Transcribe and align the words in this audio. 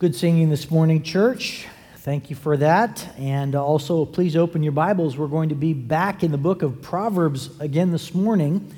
Good 0.00 0.14
singing 0.14 0.48
this 0.48 0.70
morning, 0.70 1.02
church. 1.02 1.66
Thank 1.96 2.30
you 2.30 2.36
for 2.36 2.56
that. 2.58 3.04
And 3.18 3.56
also, 3.56 4.04
please 4.04 4.36
open 4.36 4.62
your 4.62 4.70
Bibles. 4.70 5.16
We're 5.16 5.26
going 5.26 5.48
to 5.48 5.56
be 5.56 5.72
back 5.72 6.22
in 6.22 6.30
the 6.30 6.38
book 6.38 6.62
of 6.62 6.80
Proverbs 6.80 7.50
again 7.58 7.90
this 7.90 8.14
morning. 8.14 8.72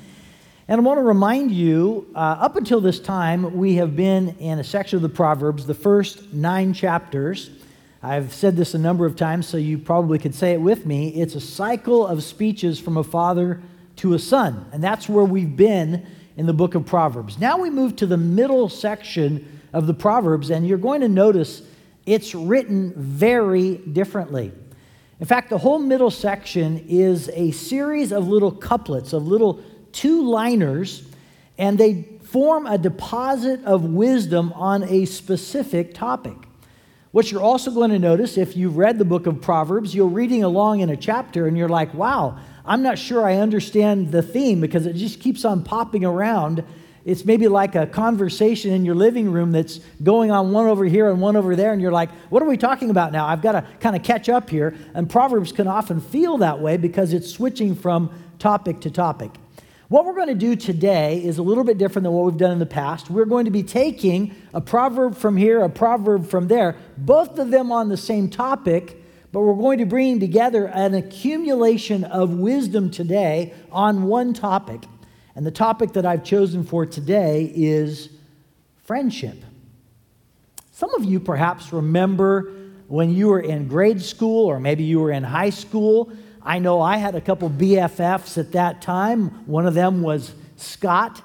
And 0.67 0.81
I 0.81 0.83
want 0.83 0.97
to 0.97 1.03
remind 1.03 1.51
you 1.51 2.07
uh, 2.15 2.17
up 2.17 2.55
until 2.55 2.81
this 2.81 2.99
time, 2.99 3.55
we 3.55 3.75
have 3.75 3.95
been 3.95 4.29
in 4.39 4.57
a 4.57 4.63
section 4.63 4.95
of 4.95 5.03
the 5.03 5.09
Proverbs, 5.09 5.67
the 5.67 5.75
first 5.75 6.33
nine 6.33 6.73
chapters. 6.73 7.51
I've 8.01 8.33
said 8.33 8.57
this 8.57 8.73
a 8.73 8.79
number 8.79 9.05
of 9.05 9.15
times, 9.15 9.47
so 9.47 9.57
you 9.57 9.77
probably 9.77 10.17
could 10.17 10.33
say 10.33 10.53
it 10.53 10.61
with 10.61 10.87
me. 10.87 11.09
It's 11.09 11.35
a 11.35 11.39
cycle 11.39 12.07
of 12.07 12.23
speeches 12.23 12.79
from 12.79 12.97
a 12.97 13.03
father 13.03 13.61
to 13.97 14.15
a 14.15 14.19
son. 14.19 14.65
And 14.73 14.83
that's 14.83 15.07
where 15.07 15.23
we've 15.23 15.55
been 15.55 16.03
in 16.35 16.47
the 16.47 16.53
book 16.53 16.73
of 16.73 16.87
Proverbs. 16.87 17.37
Now 17.37 17.59
we 17.59 17.69
move 17.69 17.95
to 17.97 18.07
the 18.07 18.17
middle 18.17 18.69
section 18.69 19.60
of 19.73 19.87
the 19.87 19.93
Proverbs, 19.93 20.49
and 20.49 20.67
you're 20.67 20.77
going 20.77 21.01
to 21.01 21.09
notice 21.09 21.61
it's 22.05 22.33
written 22.33 22.93
very 22.95 23.77
differently. 23.77 24.51
In 25.19 25.25
fact, 25.27 25.49
the 25.49 25.57
whole 25.57 25.79
middle 25.79 26.09
section 26.09 26.83
is 26.89 27.29
a 27.33 27.51
series 27.51 28.11
of 28.11 28.27
little 28.27 28.51
couplets, 28.51 29.13
of 29.13 29.27
little 29.27 29.61
two 29.91 30.23
liners, 30.23 31.03
and 31.57 31.77
they 31.77 32.03
form 32.23 32.65
a 32.65 32.77
deposit 32.77 33.63
of 33.65 33.83
wisdom 33.83 34.51
on 34.53 34.83
a 34.83 35.05
specific 35.05 35.93
topic. 35.93 36.35
What 37.11 37.29
you're 37.29 37.41
also 37.41 37.71
going 37.71 37.91
to 37.91 37.99
notice 37.99 38.37
if 38.37 38.55
you've 38.55 38.77
read 38.77 38.97
the 38.97 39.05
book 39.05 39.27
of 39.27 39.41
Proverbs, 39.41 39.93
you're 39.93 40.07
reading 40.07 40.43
along 40.43 40.79
in 40.79 40.89
a 40.89 40.95
chapter 40.95 41.45
and 41.45 41.57
you're 41.57 41.69
like, 41.69 41.93
wow, 41.93 42.39
I'm 42.65 42.81
not 42.81 42.97
sure 42.97 43.25
I 43.25 43.35
understand 43.35 44.11
the 44.11 44.21
theme 44.21 44.61
because 44.61 44.85
it 44.85 44.93
just 44.93 45.19
keeps 45.19 45.43
on 45.43 45.63
popping 45.63 46.05
around 46.05 46.63
it's 47.03 47.25
maybe 47.25 47.47
like 47.47 47.75
a 47.75 47.87
conversation 47.87 48.71
in 48.71 48.85
your 48.85 48.95
living 48.95 49.31
room 49.31 49.51
that's 49.51 49.79
going 50.03 50.31
on 50.31 50.51
one 50.51 50.67
over 50.67 50.85
here 50.85 51.09
and 51.09 51.19
one 51.19 51.35
over 51.35 51.55
there, 51.55 51.73
and 51.73 51.81
you're 51.81 51.91
like, 51.91 52.11
what 52.29 52.43
are 52.43 52.47
we 52.47 52.57
talking 52.57 52.89
about 52.89 53.11
now? 53.11 53.25
I've 53.25 53.41
got 53.41 53.53
to 53.53 53.65
kind 53.79 53.95
of 53.95 54.03
catch 54.03 54.29
up 54.29 54.49
here. 54.49 54.75
And 54.93 55.09
Proverbs 55.09 55.51
can 55.51 55.67
often 55.67 55.99
feel 55.99 56.37
that 56.39 56.59
way 56.59 56.77
because 56.77 57.13
it's 57.13 57.29
switching 57.31 57.75
from 57.75 58.11
topic 58.39 58.81
to 58.81 58.91
topic. 58.91 59.31
What 59.87 60.05
we're 60.05 60.15
going 60.15 60.29
to 60.29 60.35
do 60.35 60.55
today 60.55 61.21
is 61.21 61.37
a 61.37 61.43
little 61.43 61.65
bit 61.65 61.77
different 61.77 62.03
than 62.03 62.13
what 62.13 62.25
we've 62.25 62.37
done 62.37 62.51
in 62.51 62.59
the 62.59 62.65
past. 62.65 63.09
We're 63.09 63.25
going 63.25 63.43
to 63.43 63.51
be 63.51 63.61
taking 63.63 64.33
a 64.53 64.61
proverb 64.61 65.17
from 65.17 65.35
here, 65.35 65.61
a 65.61 65.69
proverb 65.69 66.29
from 66.29 66.47
there, 66.47 66.77
both 66.97 67.37
of 67.39 67.51
them 67.51 67.73
on 67.73 67.89
the 67.89 67.97
same 67.97 68.29
topic, 68.29 69.03
but 69.33 69.41
we're 69.41 69.53
going 69.53 69.79
to 69.79 69.85
bring 69.85 70.19
together 70.19 70.67
an 70.67 70.93
accumulation 70.93 72.05
of 72.05 72.29
wisdom 72.35 72.89
today 72.89 73.53
on 73.69 74.03
one 74.03 74.33
topic. 74.33 74.81
And 75.35 75.45
the 75.45 75.51
topic 75.51 75.93
that 75.93 76.05
I've 76.05 76.23
chosen 76.23 76.63
for 76.63 76.85
today 76.85 77.51
is 77.55 78.09
friendship. 78.83 79.37
Some 80.71 80.93
of 80.95 81.05
you 81.05 81.19
perhaps 81.19 81.71
remember 81.71 82.51
when 82.87 83.13
you 83.13 83.27
were 83.27 83.39
in 83.39 83.67
grade 83.67 84.01
school 84.01 84.47
or 84.47 84.59
maybe 84.59 84.83
you 84.83 84.99
were 84.99 85.11
in 85.11 85.23
high 85.23 85.51
school. 85.51 86.11
I 86.43 86.59
know 86.59 86.81
I 86.81 86.97
had 86.97 87.15
a 87.15 87.21
couple 87.21 87.49
BFFs 87.49 88.37
at 88.37 88.51
that 88.53 88.81
time. 88.81 89.45
One 89.45 89.65
of 89.65 89.73
them 89.73 90.01
was 90.01 90.33
Scott. 90.57 91.21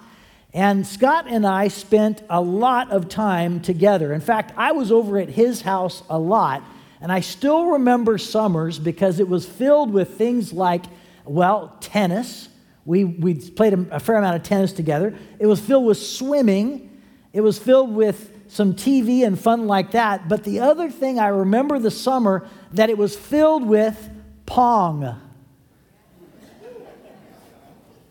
And 0.53 0.86
Scott 0.86 1.26
and 1.28 1.47
I 1.47 1.69
spent 1.69 2.22
a 2.30 2.41
lot 2.41 2.91
of 2.91 3.09
time 3.09 3.60
together. 3.60 4.12
In 4.12 4.20
fact, 4.20 4.53
I 4.56 4.72
was 4.72 4.92
over 4.92 5.19
at 5.19 5.28
his 5.28 5.62
house 5.62 6.03
a 6.09 6.19
lot. 6.19 6.62
And 7.00 7.10
I 7.10 7.20
still 7.20 7.72
remember 7.72 8.16
summers 8.19 8.78
because 8.78 9.20
it 9.20 9.28
was 9.28 9.44
filled 9.44 9.92
with 9.92 10.16
things 10.16 10.53
like, 10.53 10.84
well, 11.25 11.76
tennis 11.80 12.48
we, 12.86 13.04
we 13.04 13.34
played 13.34 13.74
a, 13.74 13.97
a 13.97 14.00
fair 14.00 14.16
amount 14.16 14.36
of 14.36 14.44
tennis 14.44 14.72
together. 14.72 15.14
It 15.38 15.47
was 15.47 15.60
filled 15.60 15.84
with 15.84 15.98
swimming. 15.98 17.02
It 17.32 17.41
was 17.41 17.58
filled 17.58 17.92
with 17.94 18.32
some 18.48 18.74
TV 18.74 19.26
and 19.26 19.38
fun 19.38 19.66
like 19.66 19.91
that. 19.91 20.28
But 20.28 20.44
the 20.44 20.60
other 20.60 20.88
thing 20.88 21.19
I 21.19 21.28
remember 21.28 21.78
the 21.80 21.91
summer 21.91 22.48
that 22.72 22.88
it 22.88 22.97
was 22.97 23.16
filled 23.16 23.66
with 23.66 24.08
Pong. 24.47 25.20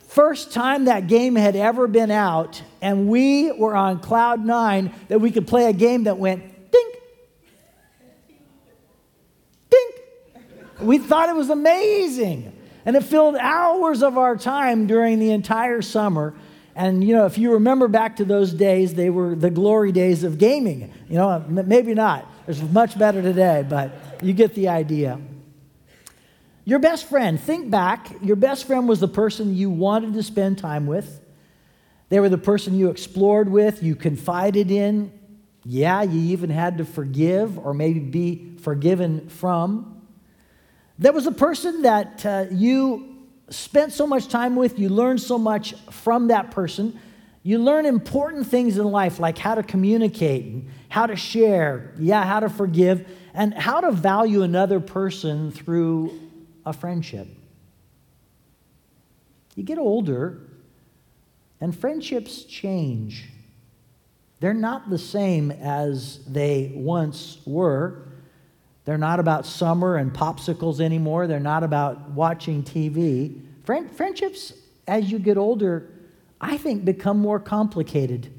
First 0.08 0.53
time 0.53 0.86
that 0.86 1.07
game 1.07 1.36
had 1.36 1.57
ever 1.57 1.88
been 1.88 2.12
out, 2.12 2.62
and 2.81 3.09
we 3.09 3.52
were 3.52 3.75
on 3.75 4.00
cloud 4.00 4.46
nine 4.46 4.94
that 5.09 5.19
we 5.19 5.30
could 5.30 5.46
play 5.46 5.66
a 5.66 5.74
game 5.74 6.06
that 6.06 6.18
went 6.18 6.42
dink, 6.72 6.96
dink. 9.69 9.96
We 10.80 11.00
thought 11.00 11.28
it 11.28 11.36
was 11.36 11.50
amazing. 11.50 12.55
And 12.85 12.96
it 12.96 13.03
filled 13.03 13.35
hours 13.35 14.03
of 14.03 14.18
our 14.18 14.38
time 14.38 14.85
during 14.85 15.19
the 15.19 15.31
entire 15.31 15.81
summer. 15.81 16.35
And, 16.75 17.03
you 17.03 17.16
know, 17.16 17.25
if 17.25 17.38
you 17.38 17.53
remember 17.53 17.88
back 17.88 18.18
to 18.18 18.25
those 18.25 18.53
days, 18.53 18.94
they 18.94 19.09
were 19.09 19.34
the 19.34 19.50
glory 19.50 19.91
days 19.91 20.23
of 20.23 20.38
gaming. 20.38 20.94
You 21.09 21.16
know, 21.16 21.44
maybe 21.47 21.94
not. 21.94 22.29
It's 22.47 22.62
much 22.62 22.97
better 22.97 23.22
today, 23.22 23.66
but 23.68 23.91
you 24.22 24.34
get 24.34 24.53
the 24.53 24.68
idea. 24.68 25.19
Your 26.63 26.79
best 26.79 27.07
friend, 27.07 27.40
think 27.40 27.72
back. 27.72 28.12
Your 28.22 28.35
best 28.35 28.66
friend 28.68 28.88
was 28.88 29.00
the 29.00 29.07
person 29.07 29.56
you 29.56 29.69
wanted 29.69 30.13
to 30.13 30.24
spend 30.24 30.57
time 30.57 30.85
with. 30.85 31.22
They 32.09 32.19
were 32.19 32.29
the 32.29 32.38
person 32.38 32.75
you 32.75 32.90
explored 32.90 33.50
with, 33.50 33.81
you 33.81 33.95
confided 33.95 34.69
in. 34.69 35.12
Yeah, 35.63 36.03
you 36.03 36.34
even 36.34 36.51
had 36.51 36.78
to 36.78 36.85
forgive 36.85 37.57
or 37.57 37.74
maybe 37.74 38.00
be 38.00 38.57
forgiven 38.59 39.29
from. 39.29 40.05
There 40.97 41.11
was 41.11 41.25
a 41.28 41.31
person 41.31 41.81
that 41.81 42.25
uh, 42.25 42.45
you 42.51 43.17
spent 43.50 43.91
so 43.91 44.07
much 44.07 44.28
time 44.28 44.56
with, 44.56 44.79
you 44.79 44.89
learned 44.89 45.22
so 45.22 45.38
much 45.38 45.73
from 45.91 46.28
that 46.29 46.51
person. 46.51 47.00
You 47.44 47.59
learn 47.59 47.85
important 47.85 48.47
things 48.47 48.78
in 48.78 48.85
life, 48.85 49.19
like 49.19 49.38
how 49.38 49.56
to 49.56 49.63
communicate, 49.63 50.63
how 50.89 51.06
to 51.06 51.16
share, 51.16 51.94
yeah, 52.00 52.23
how 52.23 52.39
to 52.39 52.50
forgive, 52.50 53.07
and 53.33 53.53
how 53.53 53.81
to 53.81 53.91
value 53.91 54.41
another 54.41 54.79
person 54.79 55.51
through 55.51 56.19
a 56.66 56.73
friendship. 56.73 57.27
You 59.56 59.63
get 59.63 59.77
older, 59.77 60.41
and 61.62 61.77
friendships 61.77 62.44
change. 62.44 63.25
They're 64.39 64.53
not 64.53 64.89
the 64.89 64.97
same 64.97 65.51
as 65.51 66.23
they 66.25 66.72
once 66.75 67.38
were. 67.45 68.07
They're 68.85 68.97
not 69.00 69.19
about 69.19 69.46
summer 69.46 69.97
and 69.97 70.13
popsicles 70.13 70.79
anymore. 70.79 71.28
They're 71.28 71.40
not 71.40 71.63
about 71.63 72.12
watching 72.12 72.63
TV. 72.63 73.41
Friend, 73.63 73.91
friendships, 73.91 74.53
as 74.88 75.12
you 75.12 75.18
get 75.18 75.38
older, 75.38 75.90
I 76.40 76.57
think 76.57 76.85
become 76.85 77.19
more 77.19 77.40
complicated. 77.40 78.31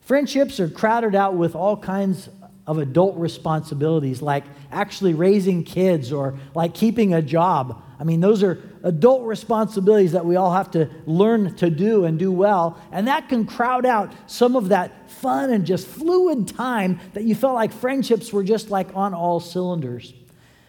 Friendships 0.00 0.58
are 0.58 0.68
crowded 0.68 1.14
out 1.14 1.34
with 1.34 1.54
all 1.54 1.76
kinds 1.76 2.28
of 2.66 2.78
adult 2.78 3.16
responsibilities, 3.16 4.20
like 4.20 4.44
actually 4.72 5.14
raising 5.14 5.62
kids 5.62 6.12
or 6.12 6.38
like 6.54 6.74
keeping 6.74 7.14
a 7.14 7.22
job. 7.22 7.82
I 7.98 8.04
mean, 8.04 8.20
those 8.20 8.42
are 8.42 8.62
adult 8.82 9.22
responsibilities 9.22 10.12
that 10.12 10.24
we 10.24 10.36
all 10.36 10.52
have 10.52 10.70
to 10.72 10.88
learn 11.06 11.54
to 11.56 11.70
do 11.70 12.06
and 12.06 12.18
do 12.18 12.32
well. 12.32 12.80
And 12.90 13.06
that 13.06 13.28
can 13.28 13.46
crowd 13.46 13.86
out 13.86 14.12
some 14.26 14.56
of 14.56 14.68
that 14.70 14.99
fun 15.20 15.52
and 15.52 15.66
just 15.66 15.86
fluid 15.86 16.48
time 16.48 16.98
that 17.12 17.24
you 17.24 17.34
felt 17.34 17.54
like 17.54 17.72
friendships 17.72 18.32
were 18.32 18.42
just 18.42 18.70
like 18.70 18.88
on 18.96 19.14
all 19.14 19.38
cylinders. 19.38 20.12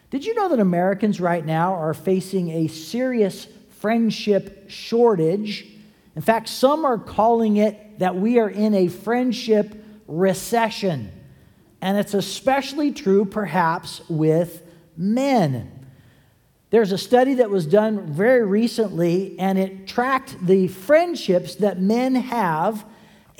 Did 0.09 0.25
you 0.25 0.35
know 0.35 0.49
that 0.49 0.59
Americans 0.59 1.21
right 1.21 1.45
now 1.45 1.73
are 1.73 1.93
facing 1.93 2.49
a 2.49 2.67
serious 2.67 3.47
friendship 3.79 4.69
shortage? 4.69 5.65
In 6.15 6.21
fact, 6.21 6.49
some 6.49 6.83
are 6.83 6.97
calling 6.97 7.57
it 7.57 7.99
that 7.99 8.15
we 8.15 8.39
are 8.39 8.49
in 8.49 8.73
a 8.75 8.89
friendship 8.89 9.73
recession. 10.07 11.11
And 11.81 11.97
it's 11.97 12.13
especially 12.13 12.91
true, 12.91 13.23
perhaps, 13.23 14.01
with 14.09 14.63
men. 14.97 15.71
There's 16.71 16.91
a 16.91 16.97
study 16.97 17.35
that 17.35 17.49
was 17.49 17.65
done 17.65 18.13
very 18.13 18.45
recently, 18.45 19.39
and 19.39 19.57
it 19.57 19.87
tracked 19.87 20.45
the 20.45 20.67
friendships 20.67 21.55
that 21.55 21.79
men 21.79 22.15
have. 22.15 22.85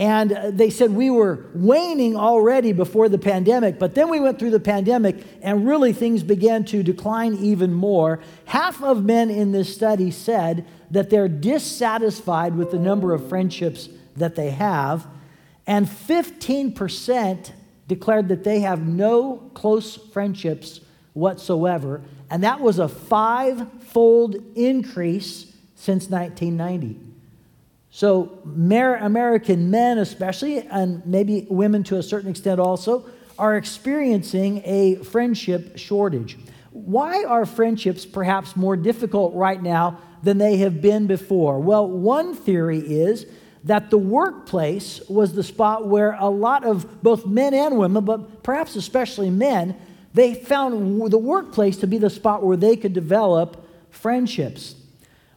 And 0.02 0.58
they 0.58 0.72
said 0.72 0.90
we 0.90 1.12
were 1.12 1.46
waning 1.54 2.16
already 2.16 2.74
before 2.74 3.08
the 3.08 3.20
pandemic, 3.20 3.78
but 3.78 3.94
then 3.94 4.10
we 4.10 4.20
went 4.20 4.40
through 4.40 4.50
the 4.50 4.60
pandemic, 4.60 5.24
and 5.44 5.68
really 5.68 5.94
things 5.94 6.24
began 6.24 6.66
to 6.66 6.82
decline 6.82 7.36
even 7.36 7.72
more. 7.72 8.20
Half 8.46 8.82
of 8.82 9.06
men 9.06 9.30
in 9.30 9.52
this 9.52 9.72
study 9.72 10.10
said 10.10 10.66
that 10.90 11.12
they're 11.12 11.28
dissatisfied 11.28 12.56
with 12.56 12.72
the 12.72 12.80
number 12.80 13.14
of 13.14 13.30
friendships 13.30 13.90
that 14.16 14.34
they 14.34 14.50
have, 14.50 15.06
and 15.68 15.86
15% 15.86 17.52
declared 17.88 18.28
that 18.30 18.44
they 18.44 18.62
have 18.62 18.82
no 18.82 19.52
close 19.54 19.98
friendships 19.98 20.80
whatsoever. 21.14 22.02
And 22.32 22.44
that 22.44 22.60
was 22.60 22.80
a 22.80 22.88
five 22.88 23.72
fold 23.84 24.36
increase 24.56 25.54
since 25.76 26.10
1990. 26.10 27.11
So, 27.94 28.40
American 28.46 29.70
men, 29.70 29.98
especially, 29.98 30.60
and 30.60 31.06
maybe 31.06 31.46
women 31.50 31.84
to 31.84 31.98
a 31.98 32.04
certain 32.04 32.30
extent 32.30 32.60
also, 32.60 33.06
are 33.38 33.58
experiencing 33.58 34.62
a 34.64 34.96
friendship 34.96 35.78
shortage. 35.78 36.38
Why 36.72 37.26
are 37.26 37.46
friendships 37.46 38.06
perhaps 38.06 38.56
more 38.56 38.78
difficult 38.78 39.36
right 39.36 39.62
now 39.62 40.00
than 40.24 40.38
they 40.38 40.58
have 40.58 40.82
been 40.82 41.06
before? 41.06 41.60
Well, 41.60 41.86
one 41.86 42.34
theory 42.34 42.80
is 42.80 43.26
that 43.66 43.90
the 43.90 43.98
workplace 43.98 45.02
was 45.10 45.34
the 45.34 45.44
spot 45.44 45.86
where 45.86 46.14
a 46.14 46.30
lot 46.30 46.64
of 46.64 47.04
both 47.04 47.26
men 47.26 47.54
and 47.54 47.78
women, 47.78 48.06
but 48.06 48.42
perhaps 48.42 48.78
especially 48.78 49.30
men, 49.30 49.76
they 50.14 50.34
found 50.34 51.12
the 51.12 51.18
workplace 51.18 51.78
to 51.78 51.88
be 51.88 51.98
the 51.98 52.10
spot 52.10 52.44
where 52.44 52.58
they 52.58 52.78
could 52.78 52.94
develop 52.94 53.68
friendships. 53.90 54.76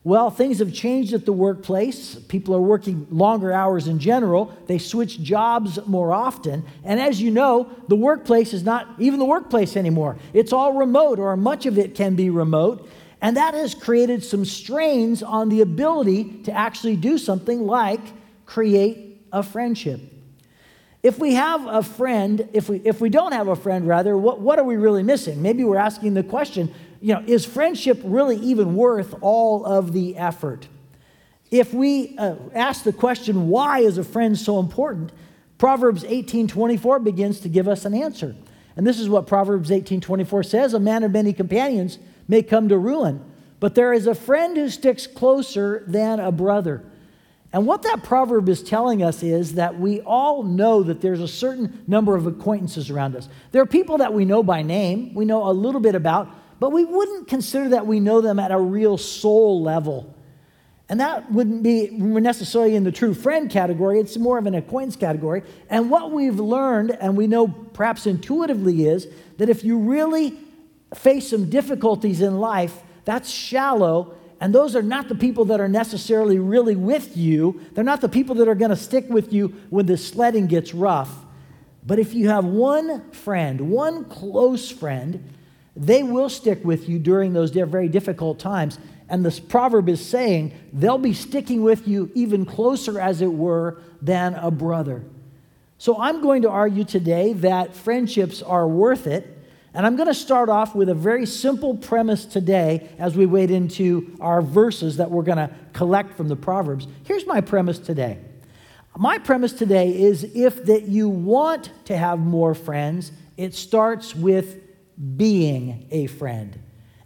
Well, 0.06 0.28
things 0.30 0.58
have 0.58 0.70
changed 0.70 1.14
at 1.14 1.24
the 1.24 1.32
workplace. 1.32 2.14
People 2.14 2.54
are 2.54 2.60
working 2.60 3.06
longer 3.10 3.50
hours 3.50 3.88
in 3.88 3.98
general. 3.98 4.54
They 4.66 4.76
switch 4.76 5.22
jobs 5.22 5.78
more 5.86 6.12
often. 6.12 6.62
And 6.84 7.00
as 7.00 7.22
you 7.22 7.30
know, 7.30 7.70
the 7.88 7.96
workplace 7.96 8.52
is 8.52 8.62
not 8.64 8.86
even 8.98 9.18
the 9.18 9.24
workplace 9.24 9.78
anymore. 9.78 10.18
It's 10.34 10.52
all 10.52 10.74
remote, 10.74 11.18
or 11.18 11.34
much 11.38 11.64
of 11.64 11.78
it 11.78 11.94
can 11.94 12.16
be 12.16 12.28
remote. 12.28 12.86
And 13.22 13.38
that 13.38 13.54
has 13.54 13.74
created 13.74 14.22
some 14.22 14.44
strains 14.44 15.22
on 15.22 15.48
the 15.48 15.62
ability 15.62 16.42
to 16.42 16.52
actually 16.52 16.96
do 16.96 17.16
something 17.16 17.66
like 17.66 18.02
create 18.44 19.22
a 19.32 19.42
friendship. 19.42 20.02
If 21.02 21.18
we 21.18 21.34
have 21.34 21.66
a 21.66 21.82
friend, 21.82 22.48
if 22.52 22.68
we, 22.68 22.82
if 22.84 23.00
we 23.00 23.08
don't 23.08 23.32
have 23.32 23.48
a 23.48 23.56
friend, 23.56 23.88
rather, 23.88 24.16
what, 24.18 24.40
what 24.40 24.58
are 24.58 24.64
we 24.64 24.76
really 24.76 25.02
missing? 25.02 25.40
Maybe 25.40 25.64
we're 25.64 25.78
asking 25.78 26.12
the 26.12 26.22
question 26.22 26.74
you 27.04 27.12
know, 27.12 27.22
is 27.26 27.44
friendship 27.44 28.00
really 28.02 28.36
even 28.36 28.76
worth 28.76 29.14
all 29.20 29.66
of 29.66 29.92
the 29.92 30.16
effort? 30.16 30.68
If 31.50 31.74
we 31.74 32.16
uh, 32.16 32.36
ask 32.54 32.82
the 32.82 32.94
question, 32.94 33.48
why 33.50 33.80
is 33.80 33.98
a 33.98 34.04
friend 34.04 34.38
so 34.38 34.58
important? 34.58 35.12
Proverbs 35.58 36.02
18:24 36.04 37.04
begins 37.04 37.40
to 37.40 37.50
give 37.50 37.68
us 37.68 37.84
an 37.84 37.92
answer. 37.92 38.34
And 38.74 38.86
this 38.86 38.98
is 38.98 39.10
what 39.10 39.26
Proverbs 39.26 39.68
18:24 39.68 40.46
says, 40.46 40.72
a 40.72 40.80
man 40.80 41.02
of 41.02 41.12
many 41.12 41.34
companions 41.34 41.98
may 42.26 42.42
come 42.42 42.70
to 42.70 42.78
ruin, 42.78 43.22
but 43.60 43.74
there 43.74 43.92
is 43.92 44.06
a 44.06 44.14
friend 44.14 44.56
who 44.56 44.70
sticks 44.70 45.06
closer 45.06 45.84
than 45.86 46.20
a 46.20 46.32
brother. 46.32 46.84
And 47.52 47.66
what 47.66 47.82
that 47.82 48.02
proverb 48.02 48.48
is 48.48 48.62
telling 48.62 49.02
us 49.02 49.22
is 49.22 49.56
that 49.56 49.78
we 49.78 50.00
all 50.00 50.42
know 50.42 50.82
that 50.82 51.02
there's 51.02 51.20
a 51.20 51.28
certain 51.28 51.84
number 51.86 52.16
of 52.16 52.26
acquaintances 52.26 52.88
around 52.88 53.14
us. 53.14 53.28
There 53.52 53.60
are 53.60 53.66
people 53.66 53.98
that 53.98 54.14
we 54.14 54.24
know 54.24 54.42
by 54.42 54.62
name, 54.62 55.12
we 55.12 55.26
know 55.26 55.50
a 55.50 55.52
little 55.52 55.82
bit 55.82 55.94
about, 55.94 56.34
but 56.60 56.70
we 56.70 56.84
wouldn't 56.84 57.28
consider 57.28 57.70
that 57.70 57.86
we 57.86 58.00
know 58.00 58.20
them 58.20 58.38
at 58.38 58.50
a 58.50 58.58
real 58.58 58.96
soul 58.96 59.62
level. 59.62 60.14
And 60.88 61.00
that 61.00 61.32
wouldn't 61.32 61.62
be 61.62 61.90
necessarily 61.90 62.76
in 62.76 62.84
the 62.84 62.92
true 62.92 63.14
friend 63.14 63.50
category, 63.50 63.98
it's 64.00 64.16
more 64.16 64.38
of 64.38 64.46
an 64.46 64.54
acquaintance 64.54 64.96
category. 64.96 65.42
And 65.70 65.90
what 65.90 66.12
we've 66.12 66.38
learned, 66.38 66.90
and 67.00 67.16
we 67.16 67.26
know 67.26 67.48
perhaps 67.48 68.06
intuitively, 68.06 68.86
is 68.86 69.08
that 69.38 69.48
if 69.48 69.64
you 69.64 69.78
really 69.78 70.38
face 70.94 71.30
some 71.30 71.48
difficulties 71.48 72.20
in 72.20 72.38
life, 72.38 72.82
that's 73.04 73.30
shallow. 73.30 74.14
And 74.40 74.54
those 74.54 74.76
are 74.76 74.82
not 74.82 75.08
the 75.08 75.14
people 75.14 75.46
that 75.46 75.60
are 75.60 75.68
necessarily 75.68 76.38
really 76.38 76.76
with 76.76 77.16
you. 77.16 77.60
They're 77.72 77.82
not 77.82 78.02
the 78.02 78.08
people 78.08 78.34
that 78.36 78.48
are 78.48 78.54
going 78.54 78.70
to 78.70 78.76
stick 78.76 79.06
with 79.08 79.32
you 79.32 79.48
when 79.70 79.86
the 79.86 79.96
sledding 79.96 80.46
gets 80.46 80.74
rough. 80.74 81.10
But 81.86 81.98
if 81.98 82.14
you 82.14 82.28
have 82.28 82.44
one 82.44 83.10
friend, 83.10 83.70
one 83.70 84.04
close 84.04 84.70
friend, 84.70 85.30
they 85.76 86.02
will 86.02 86.28
stick 86.28 86.64
with 86.64 86.88
you 86.88 86.98
during 86.98 87.32
those 87.32 87.50
very 87.50 87.88
difficult 87.88 88.38
times. 88.38 88.78
And 89.08 89.24
this 89.24 89.40
proverb 89.40 89.88
is 89.88 90.04
saying 90.04 90.52
they'll 90.72 90.98
be 90.98 91.14
sticking 91.14 91.62
with 91.62 91.86
you 91.86 92.10
even 92.14 92.46
closer, 92.46 93.00
as 93.00 93.20
it 93.20 93.32
were, 93.32 93.78
than 94.00 94.34
a 94.34 94.50
brother. 94.50 95.04
So 95.78 96.00
I'm 96.00 96.22
going 96.22 96.42
to 96.42 96.50
argue 96.50 96.84
today 96.84 97.32
that 97.34 97.74
friendships 97.74 98.40
are 98.40 98.66
worth 98.66 99.06
it. 99.06 99.30
And 99.74 99.84
I'm 99.84 99.96
going 99.96 100.08
to 100.08 100.14
start 100.14 100.48
off 100.48 100.76
with 100.76 100.88
a 100.88 100.94
very 100.94 101.26
simple 101.26 101.76
premise 101.76 102.24
today 102.24 102.88
as 102.96 103.16
we 103.16 103.26
wade 103.26 103.50
into 103.50 104.16
our 104.20 104.40
verses 104.40 104.98
that 104.98 105.10
we're 105.10 105.24
going 105.24 105.38
to 105.38 105.50
collect 105.72 106.16
from 106.16 106.28
the 106.28 106.36
Proverbs. 106.36 106.86
Here's 107.02 107.26
my 107.26 107.40
premise 107.40 107.80
today. 107.80 108.18
My 108.96 109.18
premise 109.18 109.52
today 109.52 110.00
is 110.00 110.22
if 110.34 110.66
that 110.66 110.84
you 110.84 111.08
want 111.08 111.70
to 111.86 111.96
have 111.96 112.20
more 112.20 112.54
friends, 112.54 113.10
it 113.36 113.52
starts 113.52 114.14
with 114.14 114.63
being 115.16 115.86
a 115.90 116.06
friend. 116.06 116.58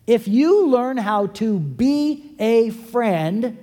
If 0.07 0.27
you 0.27 0.69
learn 0.69 0.97
how 0.97 1.27
to 1.27 1.59
be 1.59 2.35
a 2.39 2.71
friend, 2.71 3.59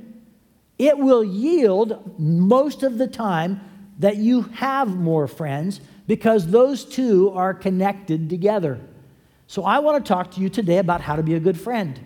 it 0.77 0.97
will 0.97 1.23
yield 1.23 2.19
most 2.19 2.83
of 2.83 2.97
the 2.97 3.07
time 3.07 3.61
that 3.99 4.17
you 4.17 4.41
have 4.43 4.95
more 4.95 5.27
friends 5.27 5.81
because 6.07 6.47
those 6.47 6.85
two 6.85 7.31
are 7.31 7.53
connected 7.53 8.29
together. 8.29 8.79
So, 9.47 9.63
I 9.63 9.79
want 9.79 10.03
to 10.03 10.07
talk 10.07 10.31
to 10.31 10.41
you 10.41 10.49
today 10.49 10.79
about 10.79 11.01
how 11.01 11.15
to 11.15 11.23
be 11.23 11.35
a 11.35 11.39
good 11.39 11.59
friend. 11.59 11.99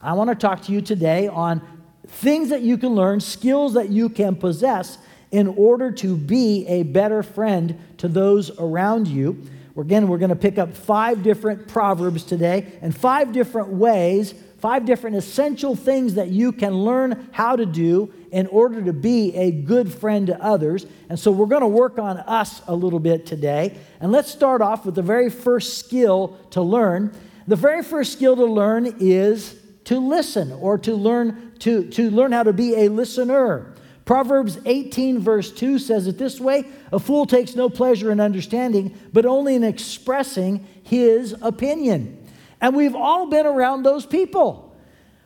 I 0.00 0.14
want 0.14 0.30
to 0.30 0.34
talk 0.34 0.62
to 0.62 0.72
you 0.72 0.80
today 0.80 1.28
on 1.28 1.60
things 2.06 2.48
that 2.48 2.62
you 2.62 2.78
can 2.78 2.90
learn, 2.94 3.20
skills 3.20 3.74
that 3.74 3.90
you 3.90 4.08
can 4.08 4.36
possess 4.36 4.98
in 5.30 5.48
order 5.48 5.90
to 5.92 6.16
be 6.16 6.66
a 6.66 6.84
better 6.84 7.22
friend 7.22 7.78
to 7.98 8.08
those 8.08 8.50
around 8.58 9.06
you. 9.06 9.42
Again, 9.78 10.08
we're 10.08 10.18
going 10.18 10.30
to 10.30 10.36
pick 10.36 10.58
up 10.58 10.74
five 10.74 11.22
different 11.22 11.68
proverbs 11.68 12.24
today 12.24 12.66
and 12.82 12.96
five 12.96 13.32
different 13.32 13.68
ways, 13.68 14.34
five 14.58 14.84
different 14.84 15.16
essential 15.16 15.76
things 15.76 16.14
that 16.14 16.28
you 16.28 16.50
can 16.50 16.74
learn 16.74 17.28
how 17.32 17.54
to 17.54 17.64
do 17.64 18.12
in 18.32 18.48
order 18.48 18.82
to 18.82 18.92
be 18.92 19.34
a 19.36 19.52
good 19.52 19.92
friend 19.92 20.26
to 20.26 20.42
others. 20.42 20.84
And 21.08 21.18
so 21.18 21.30
we're 21.30 21.46
going 21.46 21.62
to 21.62 21.68
work 21.68 21.98
on 21.98 22.18
us 22.18 22.60
a 22.66 22.74
little 22.74 22.98
bit 22.98 23.24
today. 23.24 23.78
And 24.00 24.10
let's 24.10 24.30
start 24.30 24.62
off 24.62 24.84
with 24.84 24.96
the 24.96 25.02
very 25.02 25.30
first 25.30 25.78
skill 25.78 26.36
to 26.50 26.60
learn. 26.60 27.12
The 27.46 27.56
very 27.56 27.82
first 27.82 28.12
skill 28.12 28.36
to 28.36 28.44
learn 28.44 28.96
is 28.98 29.54
to 29.84 29.98
listen 29.98 30.52
or 30.52 30.76
to 30.78 30.94
learn 30.94 31.52
to, 31.60 31.88
to 31.90 32.10
learn 32.10 32.32
how 32.32 32.42
to 32.42 32.52
be 32.52 32.74
a 32.74 32.88
listener. 32.88 33.74
Proverbs 34.08 34.58
18, 34.64 35.18
verse 35.18 35.52
2 35.52 35.78
says 35.78 36.06
it 36.06 36.16
this 36.16 36.40
way 36.40 36.64
A 36.92 36.98
fool 36.98 37.26
takes 37.26 37.54
no 37.54 37.68
pleasure 37.68 38.10
in 38.10 38.20
understanding, 38.20 38.98
but 39.12 39.26
only 39.26 39.54
in 39.54 39.62
expressing 39.62 40.66
his 40.82 41.36
opinion. 41.42 42.26
And 42.58 42.74
we've 42.74 42.94
all 42.94 43.26
been 43.26 43.44
around 43.44 43.82
those 43.82 44.06
people. 44.06 44.74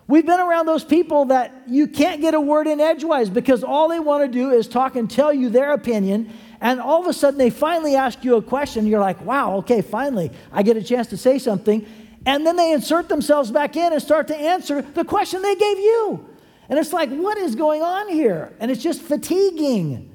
We've 0.08 0.26
been 0.26 0.40
around 0.40 0.66
those 0.66 0.82
people 0.82 1.26
that 1.26 1.62
you 1.68 1.86
can't 1.86 2.20
get 2.20 2.34
a 2.34 2.40
word 2.40 2.66
in 2.66 2.80
edgewise 2.80 3.30
because 3.30 3.62
all 3.62 3.86
they 3.86 4.00
want 4.00 4.24
to 4.24 4.28
do 4.28 4.50
is 4.50 4.66
talk 4.66 4.96
and 4.96 5.08
tell 5.08 5.32
you 5.32 5.48
their 5.48 5.74
opinion. 5.74 6.32
And 6.60 6.80
all 6.80 7.00
of 7.00 7.06
a 7.06 7.12
sudden, 7.12 7.38
they 7.38 7.50
finally 7.50 7.94
ask 7.94 8.24
you 8.24 8.34
a 8.34 8.42
question. 8.42 8.88
You're 8.88 8.98
like, 8.98 9.24
wow, 9.24 9.58
okay, 9.58 9.80
finally, 9.80 10.32
I 10.50 10.64
get 10.64 10.76
a 10.76 10.82
chance 10.82 11.06
to 11.10 11.16
say 11.16 11.38
something. 11.38 11.86
And 12.26 12.44
then 12.44 12.56
they 12.56 12.72
insert 12.72 13.08
themselves 13.08 13.52
back 13.52 13.76
in 13.76 13.92
and 13.92 14.02
start 14.02 14.26
to 14.26 14.36
answer 14.36 14.82
the 14.82 15.04
question 15.04 15.40
they 15.40 15.54
gave 15.54 15.78
you. 15.78 16.31
And 16.72 16.78
it's 16.78 16.94
like, 16.94 17.10
what 17.10 17.36
is 17.36 17.54
going 17.54 17.82
on 17.82 18.08
here? 18.08 18.50
And 18.58 18.70
it's 18.70 18.82
just 18.82 19.02
fatiguing. 19.02 20.10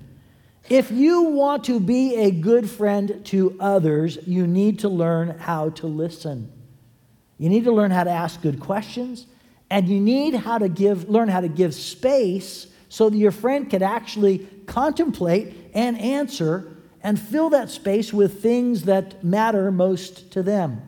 If 0.67 0.89
you 0.89 1.21
want 1.21 1.65
to 1.65 1.79
be 1.79 2.15
a 2.15 2.31
good 2.31 2.67
friend 2.67 3.23
to 3.25 3.55
others, 3.59 4.17
you 4.25 4.47
need 4.47 4.79
to 4.79 4.89
learn 4.89 5.37
how 5.37 5.69
to 5.69 5.85
listen. 5.85 6.51
You 7.37 7.49
need 7.49 7.65
to 7.65 7.71
learn 7.71 7.91
how 7.91 8.05
to 8.05 8.09
ask 8.09 8.41
good 8.41 8.59
questions, 8.59 9.27
and 9.69 9.87
you 9.87 9.99
need 9.99 10.33
how 10.33 10.57
to 10.57 10.67
give, 10.67 11.07
learn 11.07 11.27
how 11.27 11.41
to 11.41 11.47
give 11.47 11.75
space 11.75 12.65
so 12.89 13.07
that 13.07 13.17
your 13.17 13.29
friend 13.29 13.69
can 13.69 13.83
actually 13.83 14.39
contemplate 14.65 15.55
and 15.75 15.95
answer 15.99 16.75
and 17.03 17.19
fill 17.19 17.51
that 17.51 17.69
space 17.69 18.11
with 18.11 18.41
things 18.41 18.81
that 18.85 19.23
matter 19.23 19.71
most 19.71 20.31
to 20.31 20.41
them. 20.41 20.81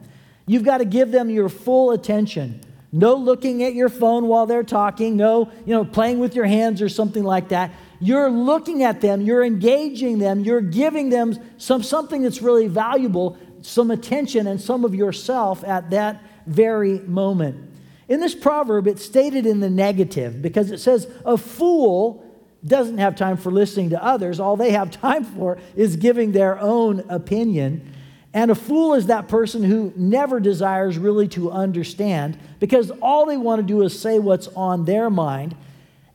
You've 0.48 0.64
got 0.64 0.80
to 0.80 0.86
give 0.86 1.12
them 1.12 1.30
your 1.30 1.48
full 1.48 1.92
attention. 1.92 2.62
No 2.92 3.16
looking 3.16 3.64
at 3.64 3.74
your 3.74 3.90
phone 3.90 4.28
while 4.28 4.46
they're 4.46 4.64
talking. 4.64 5.16
No, 5.16 5.52
you 5.66 5.74
know, 5.74 5.86
playing 5.86 6.20
with 6.20 6.36
your 6.36 6.46
hands 6.46 6.82
or 6.82 6.90
something 6.90 7.24
like 7.24 7.50
that. 7.50 7.72
You're 8.00 8.30
looking 8.30 8.84
at 8.84 9.02
them, 9.02 9.22
you're 9.22 9.44
engaging 9.44 10.20
them, 10.20 10.40
you're 10.40 10.62
giving 10.62 11.10
them 11.10 11.36
some, 11.58 11.84
something 11.84 12.22
that's 12.22 12.42
really 12.42 12.68
valuable, 12.68 13.38
some 13.62 13.92
attention 13.92 14.48
and 14.48 14.60
some 14.60 14.86
of 14.86 14.96
yourself 14.96 15.64
at 15.66 15.90
that 15.90 16.24
very 16.48 17.00
moment. 17.00 17.70
In 18.08 18.22
this 18.22 18.34
proverb, 18.34 18.88
it's 18.88 19.04
stated 19.06 19.46
in 19.46 19.60
the 19.60 19.70
negative 19.70 20.42
because 20.42 20.72
it 20.72 20.80
says, 20.80 21.08
A 21.26 21.38
fool 21.38 22.26
doesn't 22.66 22.98
have 22.98 23.16
time 23.16 23.38
for 23.38 23.52
listening 23.52 23.92
to 23.92 24.04
others. 24.04 24.40
All 24.40 24.58
they 24.58 24.72
have 24.72 24.92
time 25.02 25.24
for 25.24 25.58
is 25.76 25.96
giving 25.96 26.32
their 26.32 26.60
own 26.60 27.04
opinion. 27.10 27.94
And 28.34 28.52
a 28.52 28.56
fool 28.56 28.94
is 28.94 29.08
that 29.08 29.28
person 29.28 29.64
who 29.64 29.92
never 29.96 30.40
desires 30.40 30.98
really 30.98 31.28
to 31.30 31.52
understand 31.52 32.38
because 32.60 32.92
all 33.02 33.26
they 33.26 33.38
want 33.38 33.60
to 33.60 33.66
do 33.66 33.82
is 33.82 34.00
say 34.00 34.20
what's 34.20 34.48
on 34.50 34.86
their 34.86 35.10
mind. 35.10 35.56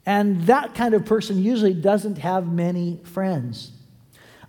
And 0.06 0.42
that 0.46 0.74
kind 0.74 0.94
of 0.94 1.04
person 1.06 1.42
usually 1.42 1.74
doesn't 1.74 2.18
have 2.18 2.46
many 2.46 3.00
friends. 3.02 3.72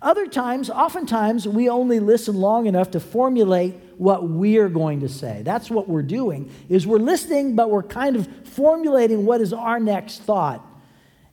Other 0.00 0.26
times, 0.26 0.70
oftentimes, 0.70 1.48
we 1.48 1.68
only 1.68 1.98
listen 1.98 2.36
long 2.36 2.66
enough 2.66 2.92
to 2.92 3.00
formulate 3.00 3.74
what 3.96 4.28
we're 4.28 4.68
going 4.68 5.00
to 5.00 5.08
say. 5.08 5.40
That's 5.42 5.70
what 5.70 5.88
we're 5.88 6.02
doing 6.02 6.52
is 6.68 6.86
we're 6.86 6.98
listening, 6.98 7.56
but 7.56 7.70
we're 7.70 7.82
kind 7.82 8.14
of 8.14 8.28
formulating 8.44 9.24
what 9.24 9.40
is 9.40 9.52
our 9.52 9.80
next 9.80 10.22
thought. 10.22 10.64